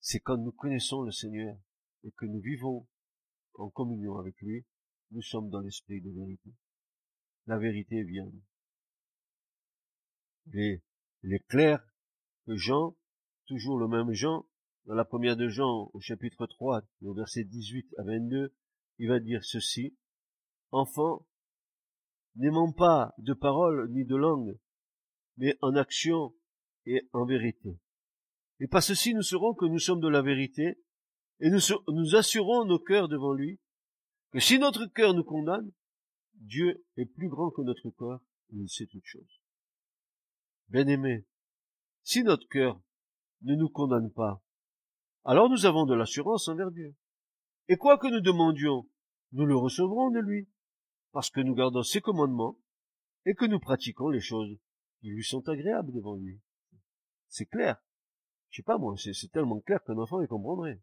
[0.00, 1.58] C'est quand nous connaissons le Seigneur
[2.04, 2.86] et que nous vivons
[3.54, 4.66] en communion avec lui,
[5.10, 6.52] nous sommes dans l'esprit de vérité.
[7.46, 8.30] La vérité vient.
[10.52, 10.82] Et
[11.22, 11.82] il est clair
[12.46, 12.94] que Jean,
[13.46, 14.46] toujours le même Jean,
[14.84, 18.54] dans la première de Jean, au chapitre 3, au verset 18 à 22,
[18.98, 19.96] il va dire ceci,
[20.70, 21.26] Enfants,
[22.36, 24.58] n'aimons pas de parole ni de langue,
[25.36, 26.34] mais en action
[26.84, 27.78] et en vérité.
[28.60, 30.78] Et par ceci nous saurons que nous sommes de la vérité,
[31.40, 33.60] et nous, nous assurons nos cœurs devant lui,
[34.32, 35.70] que si notre cœur nous condamne,
[36.34, 39.40] Dieu est plus grand que notre corps, et il sait toutes choses.
[40.68, 41.24] Bien-aimés,
[42.02, 42.80] si notre cœur
[43.42, 44.42] ne nous condamne pas,
[45.24, 46.94] alors nous avons de l'assurance envers Dieu.
[47.68, 48.88] Et quoi que nous demandions,
[49.32, 50.48] nous le recevrons de lui,
[51.18, 52.56] parce que nous gardons ses commandements
[53.26, 54.56] et que nous pratiquons les choses
[55.00, 56.40] qui lui sont agréables devant lui.
[57.26, 57.82] C'est clair.
[58.50, 60.80] Je sais pas moi, c'est tellement clair qu'un enfant y comprendrait.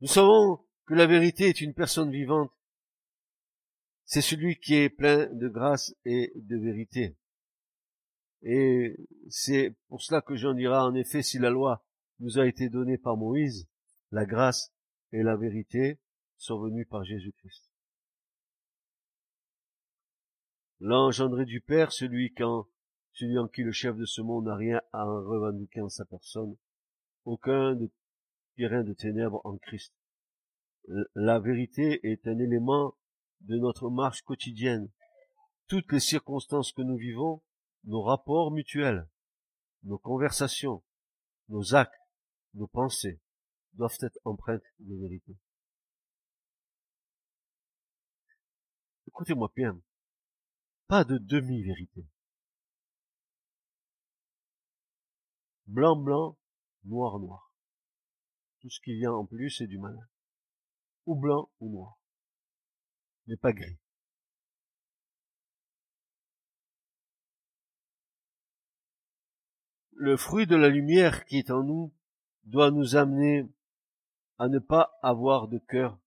[0.00, 2.52] Nous savons que la vérité est une personne vivante.
[4.04, 7.16] C'est celui qui est plein de grâce et de vérité.
[8.42, 8.94] Et
[9.28, 11.84] c'est pour cela que j'en dirai en effet si la loi
[12.20, 13.68] nous a été donnée par Moïse,
[14.12, 14.72] la grâce
[15.10, 15.98] et la vérité
[16.36, 17.70] sont venues par Jésus-Christ.
[20.80, 22.68] L'engendré du Père, celui, quand,
[23.12, 26.04] celui en qui le chef de ce monde n'a rien à en revendiquer en sa
[26.04, 26.56] personne,
[27.24, 27.90] aucun de
[28.56, 29.94] terrain de ténèbres en Christ.
[31.14, 32.96] La vérité est un élément
[33.40, 34.90] de notre marche quotidienne.
[35.68, 37.42] Toutes les circonstances que nous vivons,
[37.84, 39.08] nos rapports mutuels,
[39.84, 40.82] nos conversations,
[41.48, 41.94] nos actes,
[42.54, 43.20] nos pensées,
[43.74, 45.36] doivent être empreintes de vérité.
[49.06, 49.80] Écoutez-moi bien,
[50.88, 52.06] pas de demi-vérité.
[55.66, 56.38] Blanc, blanc,
[56.84, 57.52] noir, noir.
[58.60, 60.06] Tout ce qui vient en plus, c'est du malin.
[61.06, 61.98] Ou blanc ou noir.
[63.26, 63.78] Mais pas gris.
[69.92, 71.92] Le fruit de la lumière qui est en nous
[72.44, 73.48] doit nous amener
[74.42, 76.00] à ne pas avoir de cœur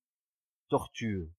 [0.67, 1.31] tortueux.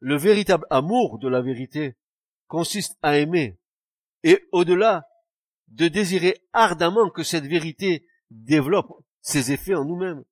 [0.00, 1.98] Le véritable amour de la vérité
[2.46, 3.60] consiste à aimer
[4.22, 5.06] et au-delà
[5.66, 10.24] de désirer ardemment que cette vérité développe ses effets en nous-mêmes,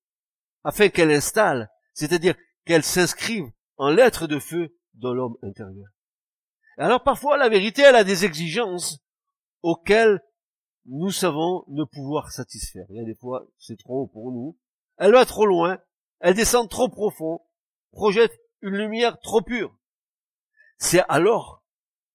[0.65, 3.45] afin qu'elle installe, c'est-à-dire qu'elle s'inscrive
[3.77, 5.91] en lettres de feu dans l'homme intérieur.
[6.79, 9.05] Alors parfois la vérité, elle a des exigences
[9.61, 10.23] auxquelles
[10.87, 12.87] nous savons ne pouvoir satisfaire.
[12.89, 14.57] Il y a des fois, c'est trop pour nous,
[14.99, 15.79] elle va trop loin,
[16.21, 17.41] elle descend trop profond,
[17.93, 19.77] projette une lumière trop pure.
[20.79, 21.63] C'est alors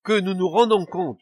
[0.03, 1.21] que nous nous rendons compte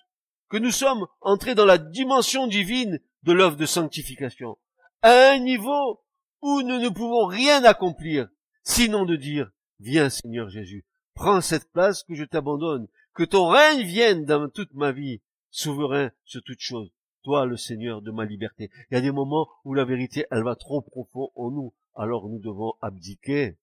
[0.50, 4.58] que nous sommes entrés dans la dimension divine de l'œuvre de sanctification,
[5.02, 6.02] à un niveau
[6.42, 8.30] où nous ne pouvons rien accomplir,
[8.64, 13.84] sinon de dire, viens Seigneur Jésus, prends cette place que je t'abandonne, que ton règne
[13.84, 16.92] vienne dans toute ma vie, souverain sur toute chose
[17.24, 18.70] toi le Seigneur de ma liberté.
[18.90, 22.30] Il y a des moments où la vérité, elle va trop profond en nous, alors
[22.30, 23.58] nous devons abdiquer.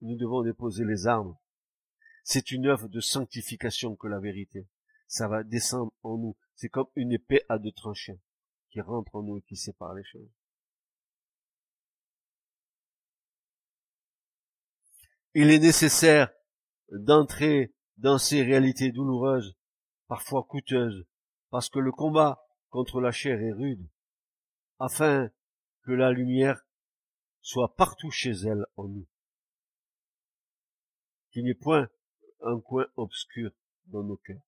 [0.00, 1.36] nous devons déposer les armes.
[2.24, 4.66] C'est une œuvre de sanctification que la vérité.
[5.06, 6.36] Ça va descendre en nous.
[6.54, 8.18] C'est comme une épée à deux tranchants
[8.70, 10.30] qui rentre en nous et qui sépare les choses.
[15.34, 16.30] Il est nécessaire
[16.90, 19.56] d'entrer dans ces réalités douloureuses,
[20.08, 21.06] parfois coûteuses,
[21.52, 23.86] parce que le combat contre la chair est rude,
[24.78, 25.30] afin
[25.82, 26.64] que la lumière
[27.42, 29.06] soit partout chez elle en nous.
[31.30, 31.90] Qu'il n'y ait point
[32.40, 33.50] un coin obscur
[33.84, 34.40] dans nos cœurs.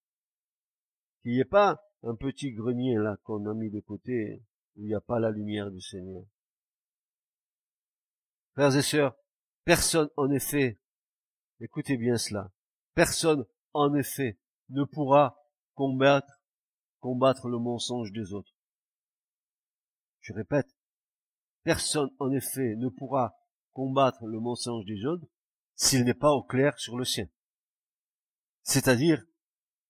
[1.20, 4.42] Qu'il n'y ait pas un petit grenier là qu'on a mis de côté
[4.74, 6.24] où il n'y a pas la lumière du Seigneur.
[8.54, 9.14] Frères et sœurs,
[9.64, 10.80] personne en effet,
[11.60, 12.50] écoutez bien cela,
[12.94, 13.44] personne
[13.74, 14.38] en effet
[14.70, 15.38] ne pourra
[15.74, 16.40] combattre,
[17.04, 18.54] combattre le mensonge des autres.
[20.22, 20.74] Je répète,
[21.62, 23.36] personne en effet ne pourra
[23.74, 25.26] combattre le mensonge des autres
[25.74, 27.28] s'il n'est pas au clair sur le sien.
[28.62, 29.22] C'est-à-dire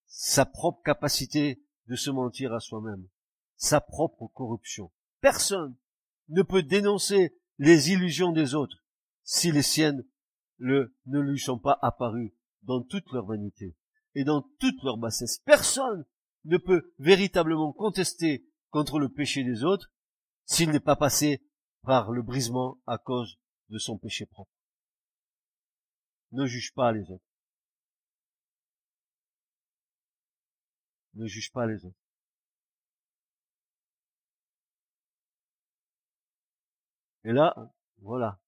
[0.07, 3.07] sa propre capacité de se mentir à soi-même,
[3.55, 4.91] sa propre corruption.
[5.21, 5.77] Personne
[6.27, 8.83] ne peut dénoncer les illusions des autres
[9.23, 10.05] si les siennes
[10.59, 13.77] ne lui sont pas apparues dans toute leur vanité
[14.15, 15.39] et dans toute leur bassesse.
[15.45, 16.05] Personne
[16.45, 19.91] ne peut véritablement contester contre le péché des autres
[20.45, 21.43] s'il n'est pas passé
[21.81, 23.39] par le brisement à cause
[23.69, 24.51] de son péché propre.
[26.31, 27.25] Ne juge pas les autres.
[31.13, 31.95] Ne juge pas les autres.
[37.23, 37.55] Et là,
[37.99, 38.39] voilà.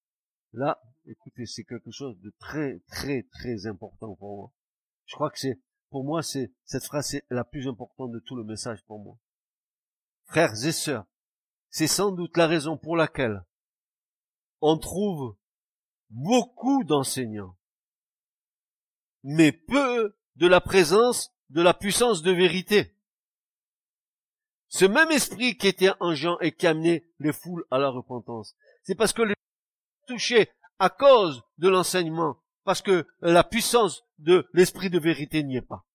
[0.54, 4.54] Là, écoutez, c'est quelque chose de très, très, très important pour moi.
[5.06, 5.60] Je crois que c'est,
[5.90, 9.18] pour moi, c'est, cette phrase est la plus importante de tout le message pour moi.
[10.26, 11.06] Frères et sœurs,
[11.70, 13.44] c'est sans doute la raison pour laquelle
[14.62, 15.36] on trouve
[16.10, 17.56] beaucoup d'enseignants,
[19.24, 22.94] mais peu de la présence de la puissance de vérité.
[24.70, 28.56] Ce même esprit qui était en Jean et qui amenait les foules à la repentance.
[28.84, 29.36] C'est parce que les
[30.08, 35.62] touchés à cause de l'enseignement, parce que la puissance de l'esprit de vérité n'y est
[35.62, 35.86] pas.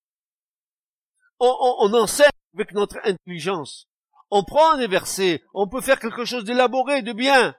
[1.39, 3.89] On, on enseigne avec notre intelligence.
[4.31, 7.55] On prend des versets, on peut faire quelque chose d'élaboré, de bien.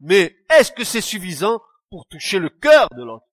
[0.00, 1.60] Mais est-ce que c'est suffisant
[1.90, 3.26] pour toucher le cœur de l'autre?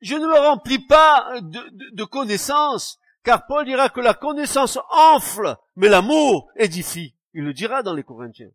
[0.00, 5.88] Je ne me remplis pas de, connaissances, car Paul dira que la connaissance enfle, mais
[5.88, 7.16] l'amour édifie.
[7.32, 8.50] Il le dira dans les Corinthiens.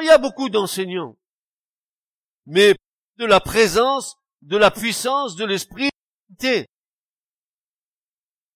[0.00, 1.16] Il y a beaucoup d'enseignants,
[2.46, 2.74] mais
[3.16, 5.90] de la présence, de la puissance de l'esprit.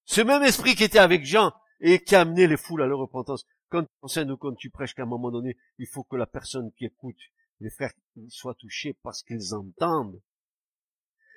[0.05, 2.99] Ce même esprit qui était avec Jean et qui a amené les foules à leur
[2.99, 3.45] repentance.
[3.70, 6.26] Quand tu enseignes ou quand tu prêches qu'à un moment donné, il faut que la
[6.26, 7.16] personne qui écoute
[7.61, 7.93] les frères
[8.28, 10.20] soient touchés parce qu'ils entendent.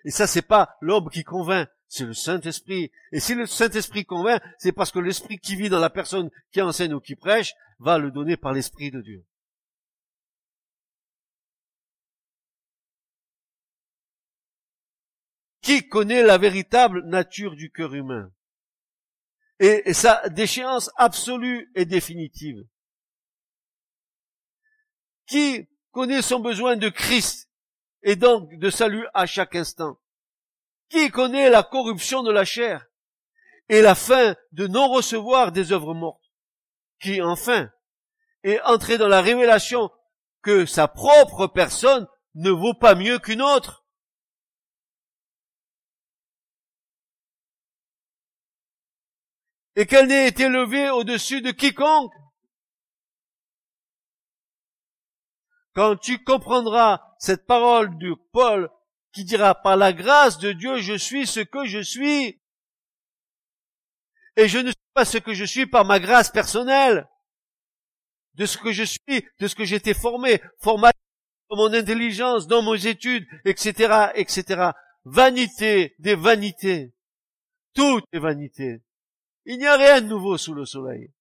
[0.03, 2.91] Et ça, c'est pas l'homme qui convainc, c'est le Saint-Esprit.
[3.11, 6.61] Et si le Saint-Esprit convainc, c'est parce que l'Esprit qui vit dans la personne qui
[6.61, 9.25] enseigne ou qui prêche va le donner par l'Esprit de Dieu.
[15.65, 18.31] Qui connaît la véritable nature du cœur humain?
[19.59, 22.63] Et sa déchéance absolue et définitive
[25.25, 27.49] Qui connaît son besoin de Christ
[28.03, 29.97] et donc de salut à chaque instant?
[30.89, 32.85] Qui connaît la corruption de la chair
[33.67, 36.31] et la fin de non recevoir des œuvres mortes?
[37.01, 37.71] Qui enfin
[38.43, 39.89] est entré dans la révélation
[40.43, 43.84] que sa propre personne ne vaut pas mieux qu'une autre?
[49.75, 52.11] Et qu'elle n'ait été levée au-dessus de quiconque.
[55.75, 58.69] quand tu comprendras cette parole de Paul
[59.13, 62.41] qui dira par la grâce de Dieu je suis ce que je suis
[64.37, 67.07] et je ne suis pas ce que je suis par ma grâce personnelle
[68.35, 70.89] de ce que je suis, de ce que été formé, formé
[71.49, 74.71] dans mon intelligence, dans mes études, etc., etc.
[75.05, 76.93] Vanité des vanités.
[77.73, 78.81] Tout est vanité.
[79.45, 81.11] Il n'y a rien de nouveau sous le soleil.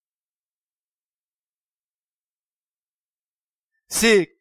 [3.89, 4.39] C'est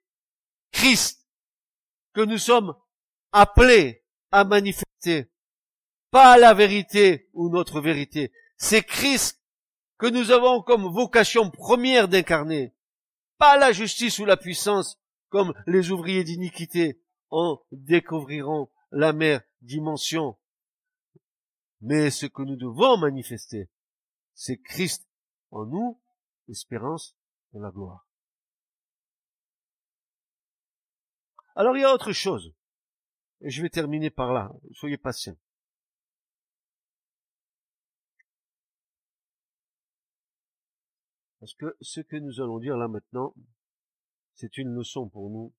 [0.72, 1.28] Christ
[2.14, 2.76] que nous sommes
[3.32, 5.30] appelés à manifester.
[6.12, 8.32] Pas la vérité ou notre vérité.
[8.58, 9.42] C'est Christ
[9.98, 12.74] que nous avons comme vocation première d'incarner.
[13.38, 20.38] Pas la justice ou la puissance comme les ouvriers d'iniquité en découvriront la mère dimension.
[21.82, 23.70] Mais ce que nous devons manifester,
[24.34, 25.08] c'est Christ
[25.52, 26.00] en nous
[26.48, 27.16] espérance
[27.54, 28.08] de la gloire.
[31.56, 32.54] Alors il y a autre chose.
[33.42, 34.52] Et je vais terminer par là.
[34.72, 35.38] Soyez patients.
[41.40, 43.36] Parce que ce que nous allons dire là maintenant,
[44.34, 45.54] c'est une leçon pour nous.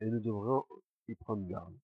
[0.00, 0.64] Et nous devrons
[1.08, 1.76] y prendre garde.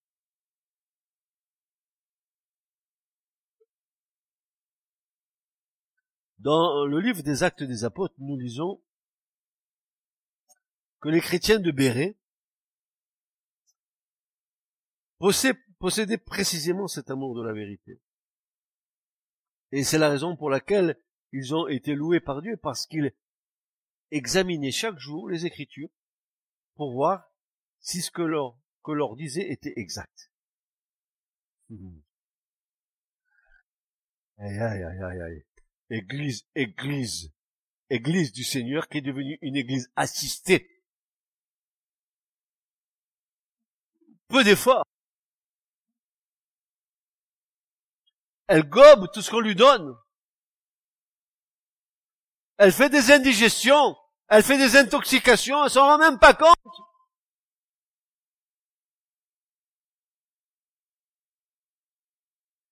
[6.39, 8.81] Dans le livre des actes des apôtres, nous lisons
[11.01, 12.17] que les chrétiens de Béret
[15.19, 18.01] possédaient précisément cet amour de la vérité.
[19.73, 21.01] Et c'est la raison pour laquelle
[21.33, 23.13] ils ont été loués par Dieu, parce qu'ils
[24.13, 25.91] examinaient chaque jour les Écritures
[26.77, 27.33] pour voir
[27.81, 30.33] si ce que leur, que leur disait était exact.
[34.39, 35.48] Aïe, aïe, aïe, aïe, aïe
[35.91, 37.33] église, église,
[37.91, 40.85] église du Seigneur qui est devenue une église assistée.
[44.29, 44.85] Peu d'efforts.
[48.47, 49.97] Elle gobe tout ce qu'on lui donne.
[52.59, 53.97] Elle fait des indigestions.
[54.29, 55.65] Elle fait des intoxications.
[55.65, 56.88] Elle s'en rend même pas compte.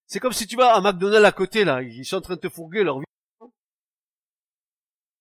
[0.07, 1.81] C'est comme si tu vas à McDonald's à côté, là.
[1.83, 3.05] Ils sont en train de te fourguer leur vie.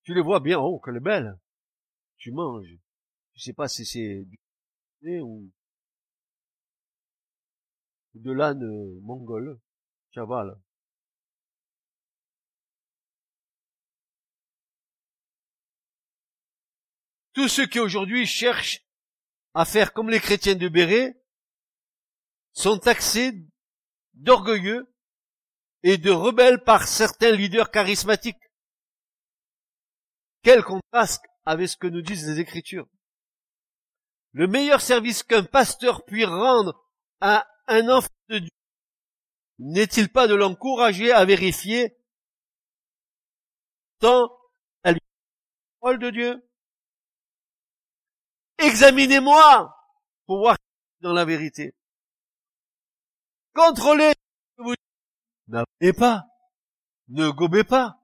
[0.04, 1.36] Tu les vois bien, oh, qu'elle est belle.
[2.18, 2.78] Tu manges.
[3.32, 4.24] Tu sais pas si c'est
[5.02, 5.50] du ou
[8.14, 9.60] de l'âne euh, mongol.
[10.14, 10.56] Chaval.
[17.34, 18.82] Tous ceux qui aujourd'hui cherchent
[19.52, 21.20] à faire comme les chrétiens de Béret
[22.52, 23.32] sont taxés
[24.16, 24.92] d'orgueilleux
[25.82, 28.36] et de rebelles par certains leaders charismatiques.
[30.42, 32.88] Quel contraste avec ce que nous disent les Écritures.
[34.32, 36.84] Le meilleur service qu'un pasteur puisse rendre
[37.20, 38.50] à un enfant de Dieu
[39.58, 41.96] n'est-il pas de l'encourager à vérifier
[43.98, 44.30] tant
[44.82, 45.00] à lui
[45.80, 46.48] parole de Dieu?
[48.58, 49.74] Examinez-moi
[50.26, 50.56] pour voir
[51.00, 51.74] dans la vérité.
[53.56, 54.12] Contrôlez.
[55.48, 56.26] N'abonnez pas.
[57.08, 57.98] Ne gobez pas.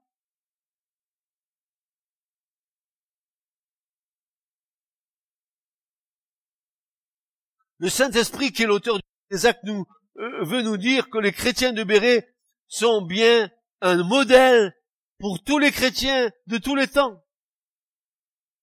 [7.77, 8.97] Le Saint-Esprit, qui est l'auteur
[9.29, 9.85] des actes, nous,
[10.17, 12.35] euh, veut nous dire que les chrétiens de Béret
[12.67, 13.51] sont bien
[13.81, 14.73] un modèle
[15.19, 17.23] pour tous les chrétiens de tous les temps.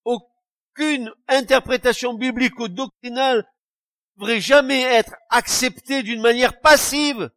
[0.04, 3.46] Aucune interprétation biblique ou doctrinale
[4.20, 7.30] devrait jamais être acceptée d'une manière passive.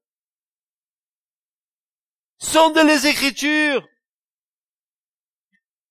[2.38, 3.88] Sondez les Écritures.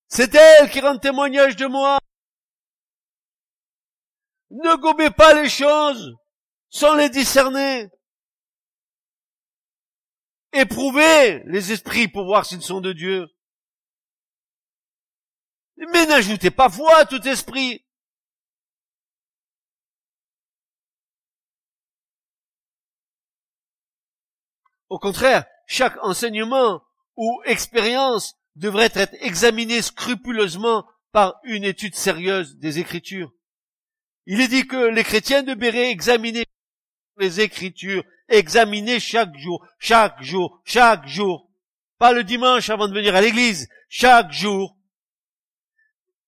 [0.07, 1.97] C'est elles qui rendent témoignage de moi.
[4.51, 6.13] Ne gobez pas les choses
[6.69, 7.89] sans les discerner.
[10.51, 13.27] Éprouvez les esprits pour voir s'ils sont de Dieu.
[15.91, 17.83] Mais n'ajoutez pas foi à tout esprit.
[24.93, 26.83] Au contraire, chaque enseignement
[27.17, 33.31] ou expérience devrait être examiné scrupuleusement par une étude sérieuse des Écritures.
[34.27, 36.45] Il est dit que les chrétiens de Béret examinaient
[37.17, 41.49] les Écritures, examinaient chaque jour, chaque jour, chaque jour.
[41.97, 44.77] Pas le dimanche avant de venir à l'église, chaque jour.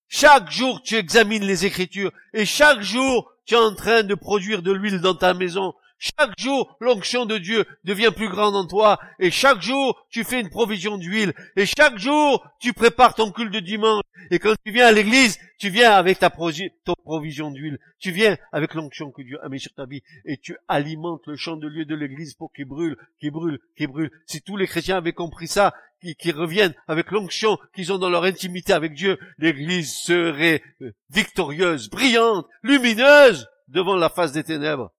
[0.08, 4.64] Chaque jour, tu examines les Écritures et chaque jour, tu es en train de produire
[4.64, 5.76] de l'huile dans ta maison.
[6.06, 9.00] Chaque jour, l'onction de Dieu devient plus grande en toi.
[9.20, 11.34] Et chaque jour, tu fais une provision d'huile.
[11.56, 14.04] Et chaque jour, tu prépares ton culte de dimanche.
[14.30, 17.80] Et quand tu viens à l'église, tu viens avec ta provision d'huile.
[18.00, 20.04] Tu viens avec l'onction que Dieu a mis sur ta vie.
[20.26, 23.88] Et tu alimentes le champ de lieu de l'église pour qu'il brûle, qu'il brûle, qu'il
[23.88, 24.12] brûle.
[24.28, 25.74] Si tous les chrétiens avaient compris ça,
[26.20, 30.62] qui, reviennent avec l'onction qu'ils ont dans leur intimité avec Dieu, l'église serait
[31.10, 34.92] victorieuse, brillante, lumineuse devant la face des ténèbres.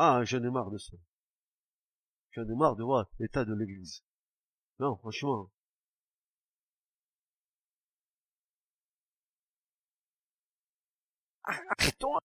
[0.00, 0.92] Ah, j'en ai marre de ça.
[2.30, 4.04] J'en ai marre de voir l'état de l'église.
[4.78, 5.50] Non, franchement.
[11.42, 12.16] Arrêtons.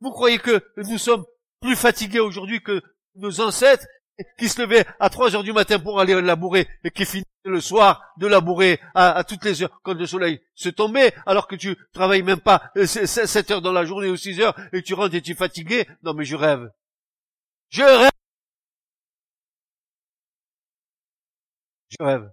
[0.00, 1.24] Vous croyez que nous sommes
[1.60, 2.80] plus fatigués aujourd'hui que
[3.16, 3.86] nos ancêtres
[4.38, 7.60] qui se levaient à 3 heures du matin pour aller labourer et qui finissaient le
[7.60, 11.76] soir de labourer à, toutes les heures quand le soleil se tombait alors que tu
[11.92, 15.22] travailles même pas 7 heures dans la journée ou 6 heures et tu rentres et
[15.22, 15.88] tu es fatigué?
[16.04, 16.70] Non mais je rêve.
[17.74, 17.82] Je
[21.98, 22.30] rêve.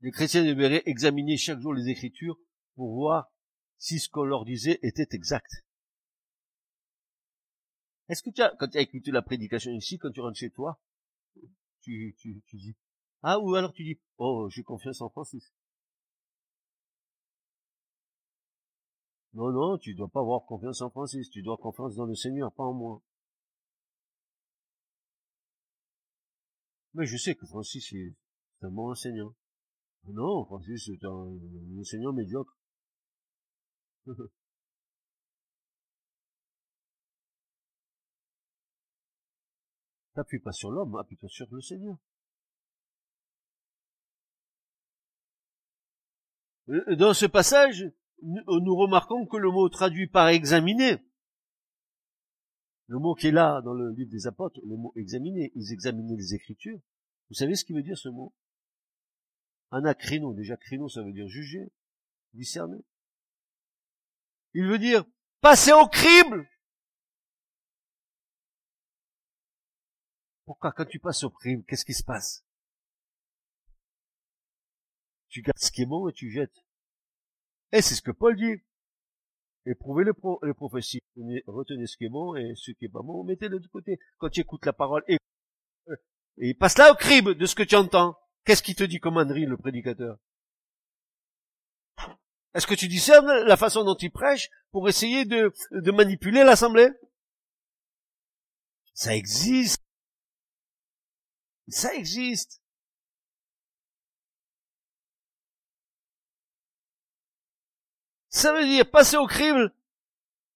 [0.00, 2.38] Les chrétiens devraient examiner chaque jour les Écritures
[2.76, 3.32] pour voir
[3.78, 5.65] si ce qu'on leur disait était exact.
[8.08, 10.50] Est-ce que tu as, quand tu as écouté la prédication ici, quand tu rentres chez
[10.50, 10.80] toi,
[11.80, 12.76] tu, tu, tu dis,
[13.22, 15.52] ah, ou alors tu dis, oh, j'ai confiance en Francis.
[19.34, 22.14] Non, non, tu dois pas avoir confiance en Francis, tu dois avoir confiance dans le
[22.14, 23.02] Seigneur, pas en moi.
[26.94, 28.14] Mais je sais que Francis est
[28.62, 29.34] un bon enseignant.
[30.08, 31.38] Non, Francis c'est un,
[31.78, 32.56] enseignant médiocre.
[40.16, 41.98] T'appuies pas sur l'homme, appuie-toi sur le Seigneur.
[46.70, 47.84] Euh, dans ce passage,
[48.22, 50.96] nous remarquons que le mot traduit par examiner,
[52.86, 56.16] le mot qui est là dans le livre des apôtres, le mot examiner, ils examinaient
[56.16, 56.80] les Écritures.
[57.28, 58.32] Vous savez ce qu'il veut dire ce mot?
[59.70, 61.70] Anacrino, déjà crino ça veut dire juger,
[62.32, 62.82] discerner.
[64.54, 65.04] Il veut dire
[65.42, 66.48] passer au crible.
[70.46, 72.44] Pourquoi quand tu passes au crible, qu'est-ce qui se passe?
[75.28, 76.64] Tu gardes ce qui est bon et tu jettes.
[77.72, 78.62] Et c'est ce que Paul dit.
[79.66, 80.12] Éprouvez les,
[80.54, 81.02] prophéties,
[81.48, 83.98] retenez ce qui est bon et ce qui est pas bon, mettez-le de côté.
[84.18, 85.18] Quand tu écoutes la parole, et,
[86.38, 88.16] et passe là au crible de ce que tu entends.
[88.44, 90.18] Qu'est-ce qui te dit comme le prédicateur?
[92.54, 96.88] Est-ce que tu discernes la façon dont il prêche pour essayer de manipuler l'assemblée?
[98.94, 99.85] Ça existe.
[101.68, 102.62] Ça existe.
[108.28, 109.74] Ça veut dire passer au crible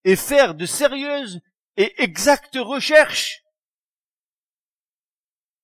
[0.05, 1.41] et faire de sérieuses
[1.77, 3.45] et exactes recherches.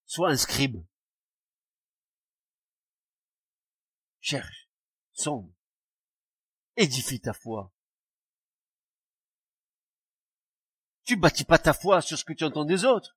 [0.06, 0.84] Sois un scribe.
[4.20, 4.68] Cherche,
[5.12, 5.52] sonde,
[6.76, 7.72] édifie ta foi.
[11.04, 13.15] Tu bâtis pas ta foi sur ce que tu entends des autres.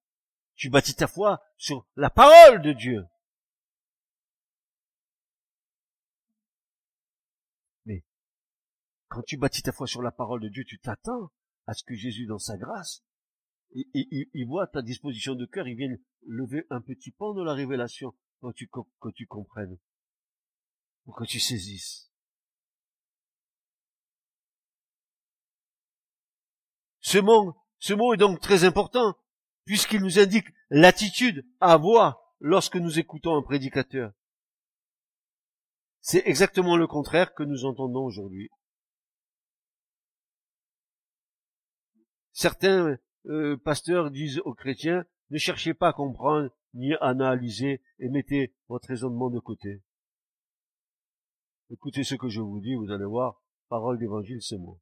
[0.60, 3.08] Tu bâtis ta foi sur la parole de Dieu.
[9.08, 11.32] Quand tu bâtis ta foi sur la parole de Dieu, tu t'attends
[11.66, 13.06] à ce que Jésus, dans sa grâce,
[13.72, 15.96] il, voit ta disposition de cœur, il vient
[16.28, 19.80] lever un petit pan de la révélation que tu, que tu comprennes,
[21.06, 22.12] pour que tu saisisses.
[27.00, 29.18] Ce mot est donc très important,
[29.66, 34.14] puisqu'il nous indique l'attitude à avoir lorsque nous écoutons un prédicateur.
[36.02, 38.50] C'est exactement le contraire que nous entendons aujourd'hui.
[42.32, 48.10] Certains euh, pasteurs disent aux chrétiens, ne cherchez pas à comprendre ni à analyser et
[48.10, 49.82] mettez votre raisonnement de côté.
[51.70, 54.80] Écoutez ce que je vous dis, vous allez voir, parole d'évangile, c'est moi.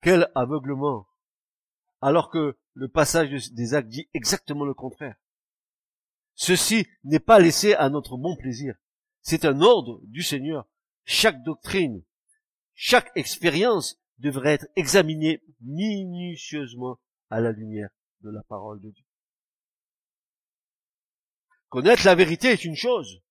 [0.00, 1.06] Quel aveuglement
[2.04, 5.16] Alors que le passage des actes dit exactement le contraire.
[6.34, 8.74] Ceci n'est pas laissé à notre bon plaisir.
[9.22, 10.68] C'est un ordre du Seigneur.
[11.06, 12.04] Chaque doctrine,
[12.74, 16.98] chaque expérience devrait être examiné minutieusement
[17.30, 17.88] à la lumière
[18.20, 19.06] de la parole de Dieu.
[21.70, 23.22] Connaître la vérité est une chose,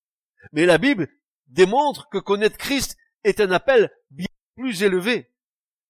[0.52, 1.10] mais la Bible
[1.46, 5.32] démontre que connaître Christ est un appel bien plus élevé.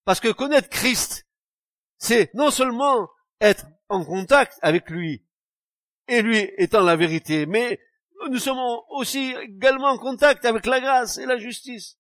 [0.04, 1.26] Parce que connaître Christ,
[1.98, 5.26] c'est non seulement être en contact avec lui,
[6.08, 7.80] et lui étant la vérité, mais
[8.30, 11.98] nous sommes aussi également en contact avec la grâce et la justice.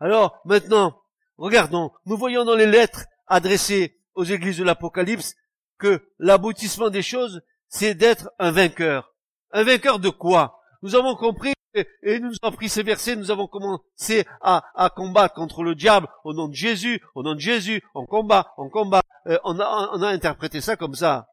[0.00, 1.00] Alors, maintenant,
[1.38, 5.36] Regardons, nous voyons dans les lettres adressées aux églises de l'Apocalypse
[5.78, 9.14] que l'aboutissement des choses, c'est d'être un vainqueur.
[9.52, 10.60] Un vainqueur de quoi?
[10.82, 15.34] Nous avons compris, et nous avons pris ces versets, nous avons commencé à, à, combattre
[15.34, 19.02] contre le diable au nom de Jésus, au nom de Jésus, on combat, on combat.
[19.26, 21.28] Euh, on, a, on a interprété ça comme ça.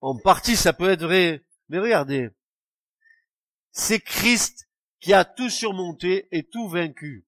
[0.00, 1.44] En partie, ça peut être vrai.
[1.68, 2.30] Mais regardez,
[3.72, 4.68] c'est Christ
[5.00, 7.26] qui a tout surmonté et tout vaincu.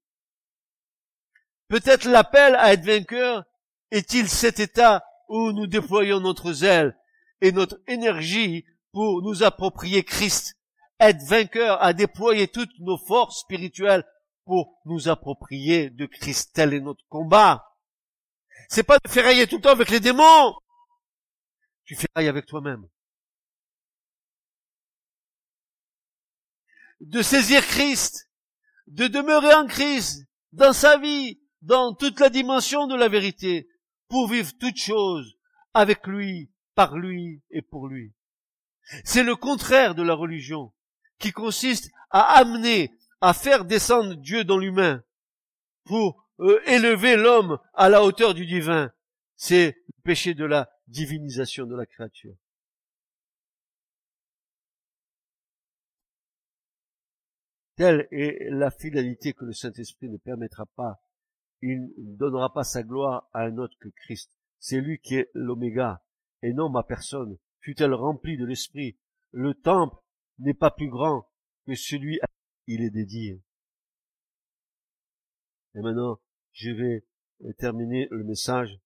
[1.69, 3.45] Peut-être l'appel à être vainqueur
[3.91, 6.99] est-il cet état où nous déployons notre zèle
[7.41, 10.57] et notre énergie pour nous approprier Christ.
[11.01, 14.05] Être vainqueur à déployer toutes nos forces spirituelles
[14.45, 16.53] pour nous approprier de Christ.
[16.55, 17.67] Tel est notre combat.
[18.69, 20.55] C'est pas de ferrailler tout le temps avec les démons.
[21.85, 22.87] Tu ferrailles avec toi-même.
[27.01, 28.31] De saisir Christ,
[28.87, 33.69] de demeurer en Christ dans sa vie, dans toute la dimension de la vérité,
[34.09, 35.39] pour vivre toutes choses
[35.73, 38.13] avec lui, par lui et pour lui.
[39.05, 40.73] C'est le contraire de la religion,
[41.21, 42.91] qui consiste à amener,
[43.21, 45.05] à faire descendre Dieu dans l'humain,
[45.85, 48.93] pour euh, élever l'homme à la hauteur du divin.
[49.37, 52.35] C'est le péché de la divinisation de la créature.
[57.77, 61.03] Telle est la fidélité que le Saint-Esprit ne permettra pas.
[61.63, 64.31] Il ne donnera pas sa gloire à un autre que Christ.
[64.59, 66.03] C'est lui qui est l'oméga,
[66.43, 67.39] et non ma personne.
[67.61, 68.99] Fut-elle remplie de l'Esprit.
[69.33, 69.97] Le temple
[70.41, 71.29] n'est pas plus grand
[71.67, 73.43] que celui à qui il est dédié.
[75.75, 76.21] Et maintenant,
[76.53, 77.07] je vais
[77.59, 78.81] terminer le message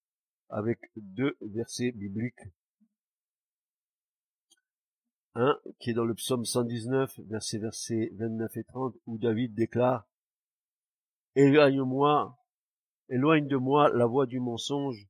[0.49, 2.41] avec deux versets bibliques
[5.35, 10.07] un qui est dans le psaume 119, verset versets 29 et 30, où David déclare
[11.35, 12.39] Éloigne-moi,
[13.09, 15.09] éloigne de moi la voix du mensonge,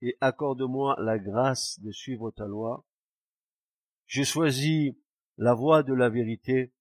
[0.00, 2.86] et accorde-moi la grâce de suivre ta loi.
[4.06, 4.94] Je choisis
[5.36, 6.72] la voie de la vérité,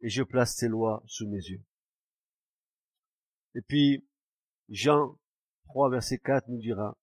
[0.00, 1.64] et je place tes lois sous mes yeux.
[3.54, 4.06] Et puis,
[4.68, 5.18] Jean
[5.64, 6.96] 3, verset 4 nous dira,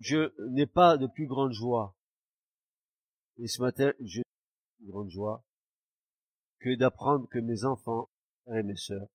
[0.00, 1.94] Je n'ai pas de plus grande joie
[3.38, 4.22] et ce matin, j'ai
[4.80, 5.44] une grande joie
[6.60, 8.10] que d'apprendre que mes enfants
[8.46, 9.08] et mes sœurs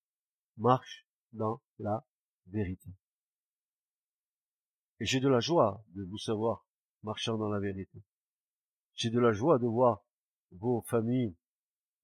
[0.58, 2.06] marchent dans la
[2.48, 2.90] vérité.
[5.00, 6.68] Et j'ai de la joie de vous savoir
[7.04, 8.04] marchant dans la vérité.
[8.96, 10.04] J'ai de la joie de voir
[10.52, 11.36] vos familles,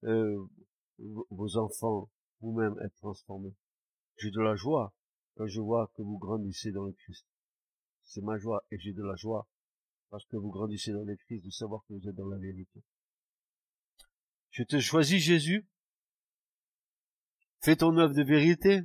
[0.04, 0.44] euh,
[0.98, 3.54] vos enfants, vous-même être transformés.
[4.16, 4.94] J'ai de la joie
[5.36, 7.26] quand je vois que vous grandissez dans le Christ.
[8.04, 9.48] C'est ma joie et j'ai de la joie
[10.10, 12.82] parce que vous grandissez dans les crises, de savoir que vous êtes dans la vérité.
[14.50, 15.66] Je te choisis, Jésus.
[17.60, 18.82] Fais ton œuvre de vérité.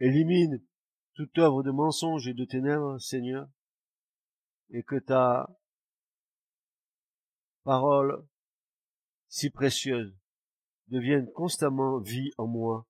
[0.00, 0.64] Élimine
[1.14, 3.46] toute œuvre de mensonge et de ténèbres, Seigneur,
[4.70, 5.48] et que ta
[7.64, 8.24] parole
[9.28, 10.14] si précieuse
[10.88, 12.86] devienne constamment vie en moi,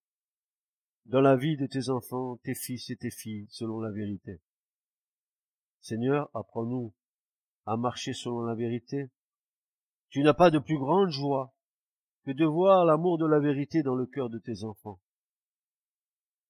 [1.06, 4.40] dans la vie de tes enfants, tes fils et tes filles, selon la vérité.
[5.80, 6.94] Seigneur, apprends-nous
[7.66, 9.10] à marcher selon la vérité.
[10.08, 11.54] Tu n'as pas de plus grande joie
[12.24, 15.00] que de voir l'amour de la vérité dans le cœur de tes enfants.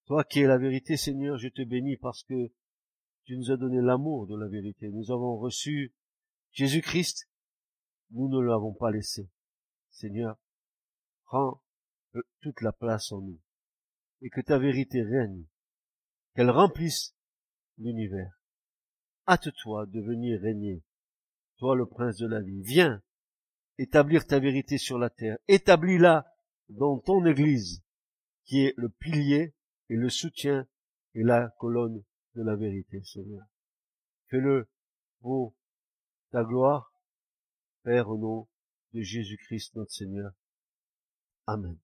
[0.06, 2.50] Toi qui es la vérité, Seigneur, je te bénis parce que
[3.24, 4.90] tu nous as donné l'amour de la vérité.
[4.90, 5.94] Nous avons reçu
[6.52, 7.29] Jésus-Christ.
[8.10, 9.28] Nous ne l'avons pas laissé.
[9.90, 10.38] Seigneur,
[11.24, 11.62] prends
[12.40, 13.40] toute la place en nous
[14.22, 15.44] et que ta vérité règne,
[16.34, 17.14] qu'elle remplisse
[17.78, 18.40] l'univers
[19.30, 20.82] hâte-toi de venir régner,
[21.58, 22.62] toi le prince de la vie.
[22.62, 23.00] Viens
[23.78, 25.38] établir ta vérité sur la terre.
[25.46, 26.26] Établis-la
[26.68, 27.82] dans ton Église,
[28.44, 29.54] qui est le pilier
[29.88, 30.66] et le soutien
[31.14, 32.02] et la colonne
[32.34, 33.44] de la vérité, Seigneur.
[34.26, 34.68] Fais-le
[35.20, 35.54] pour
[36.32, 36.89] ta gloire,
[37.82, 38.46] Père, au nom
[38.92, 40.32] de Jésus-Christ notre Seigneur.
[41.46, 41.78] Amen.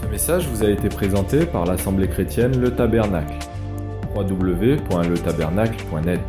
[0.00, 3.38] Ce message vous a été présenté par l'Assemblée chrétienne Le Tabernacle
[4.14, 6.20] www.letabernacle.net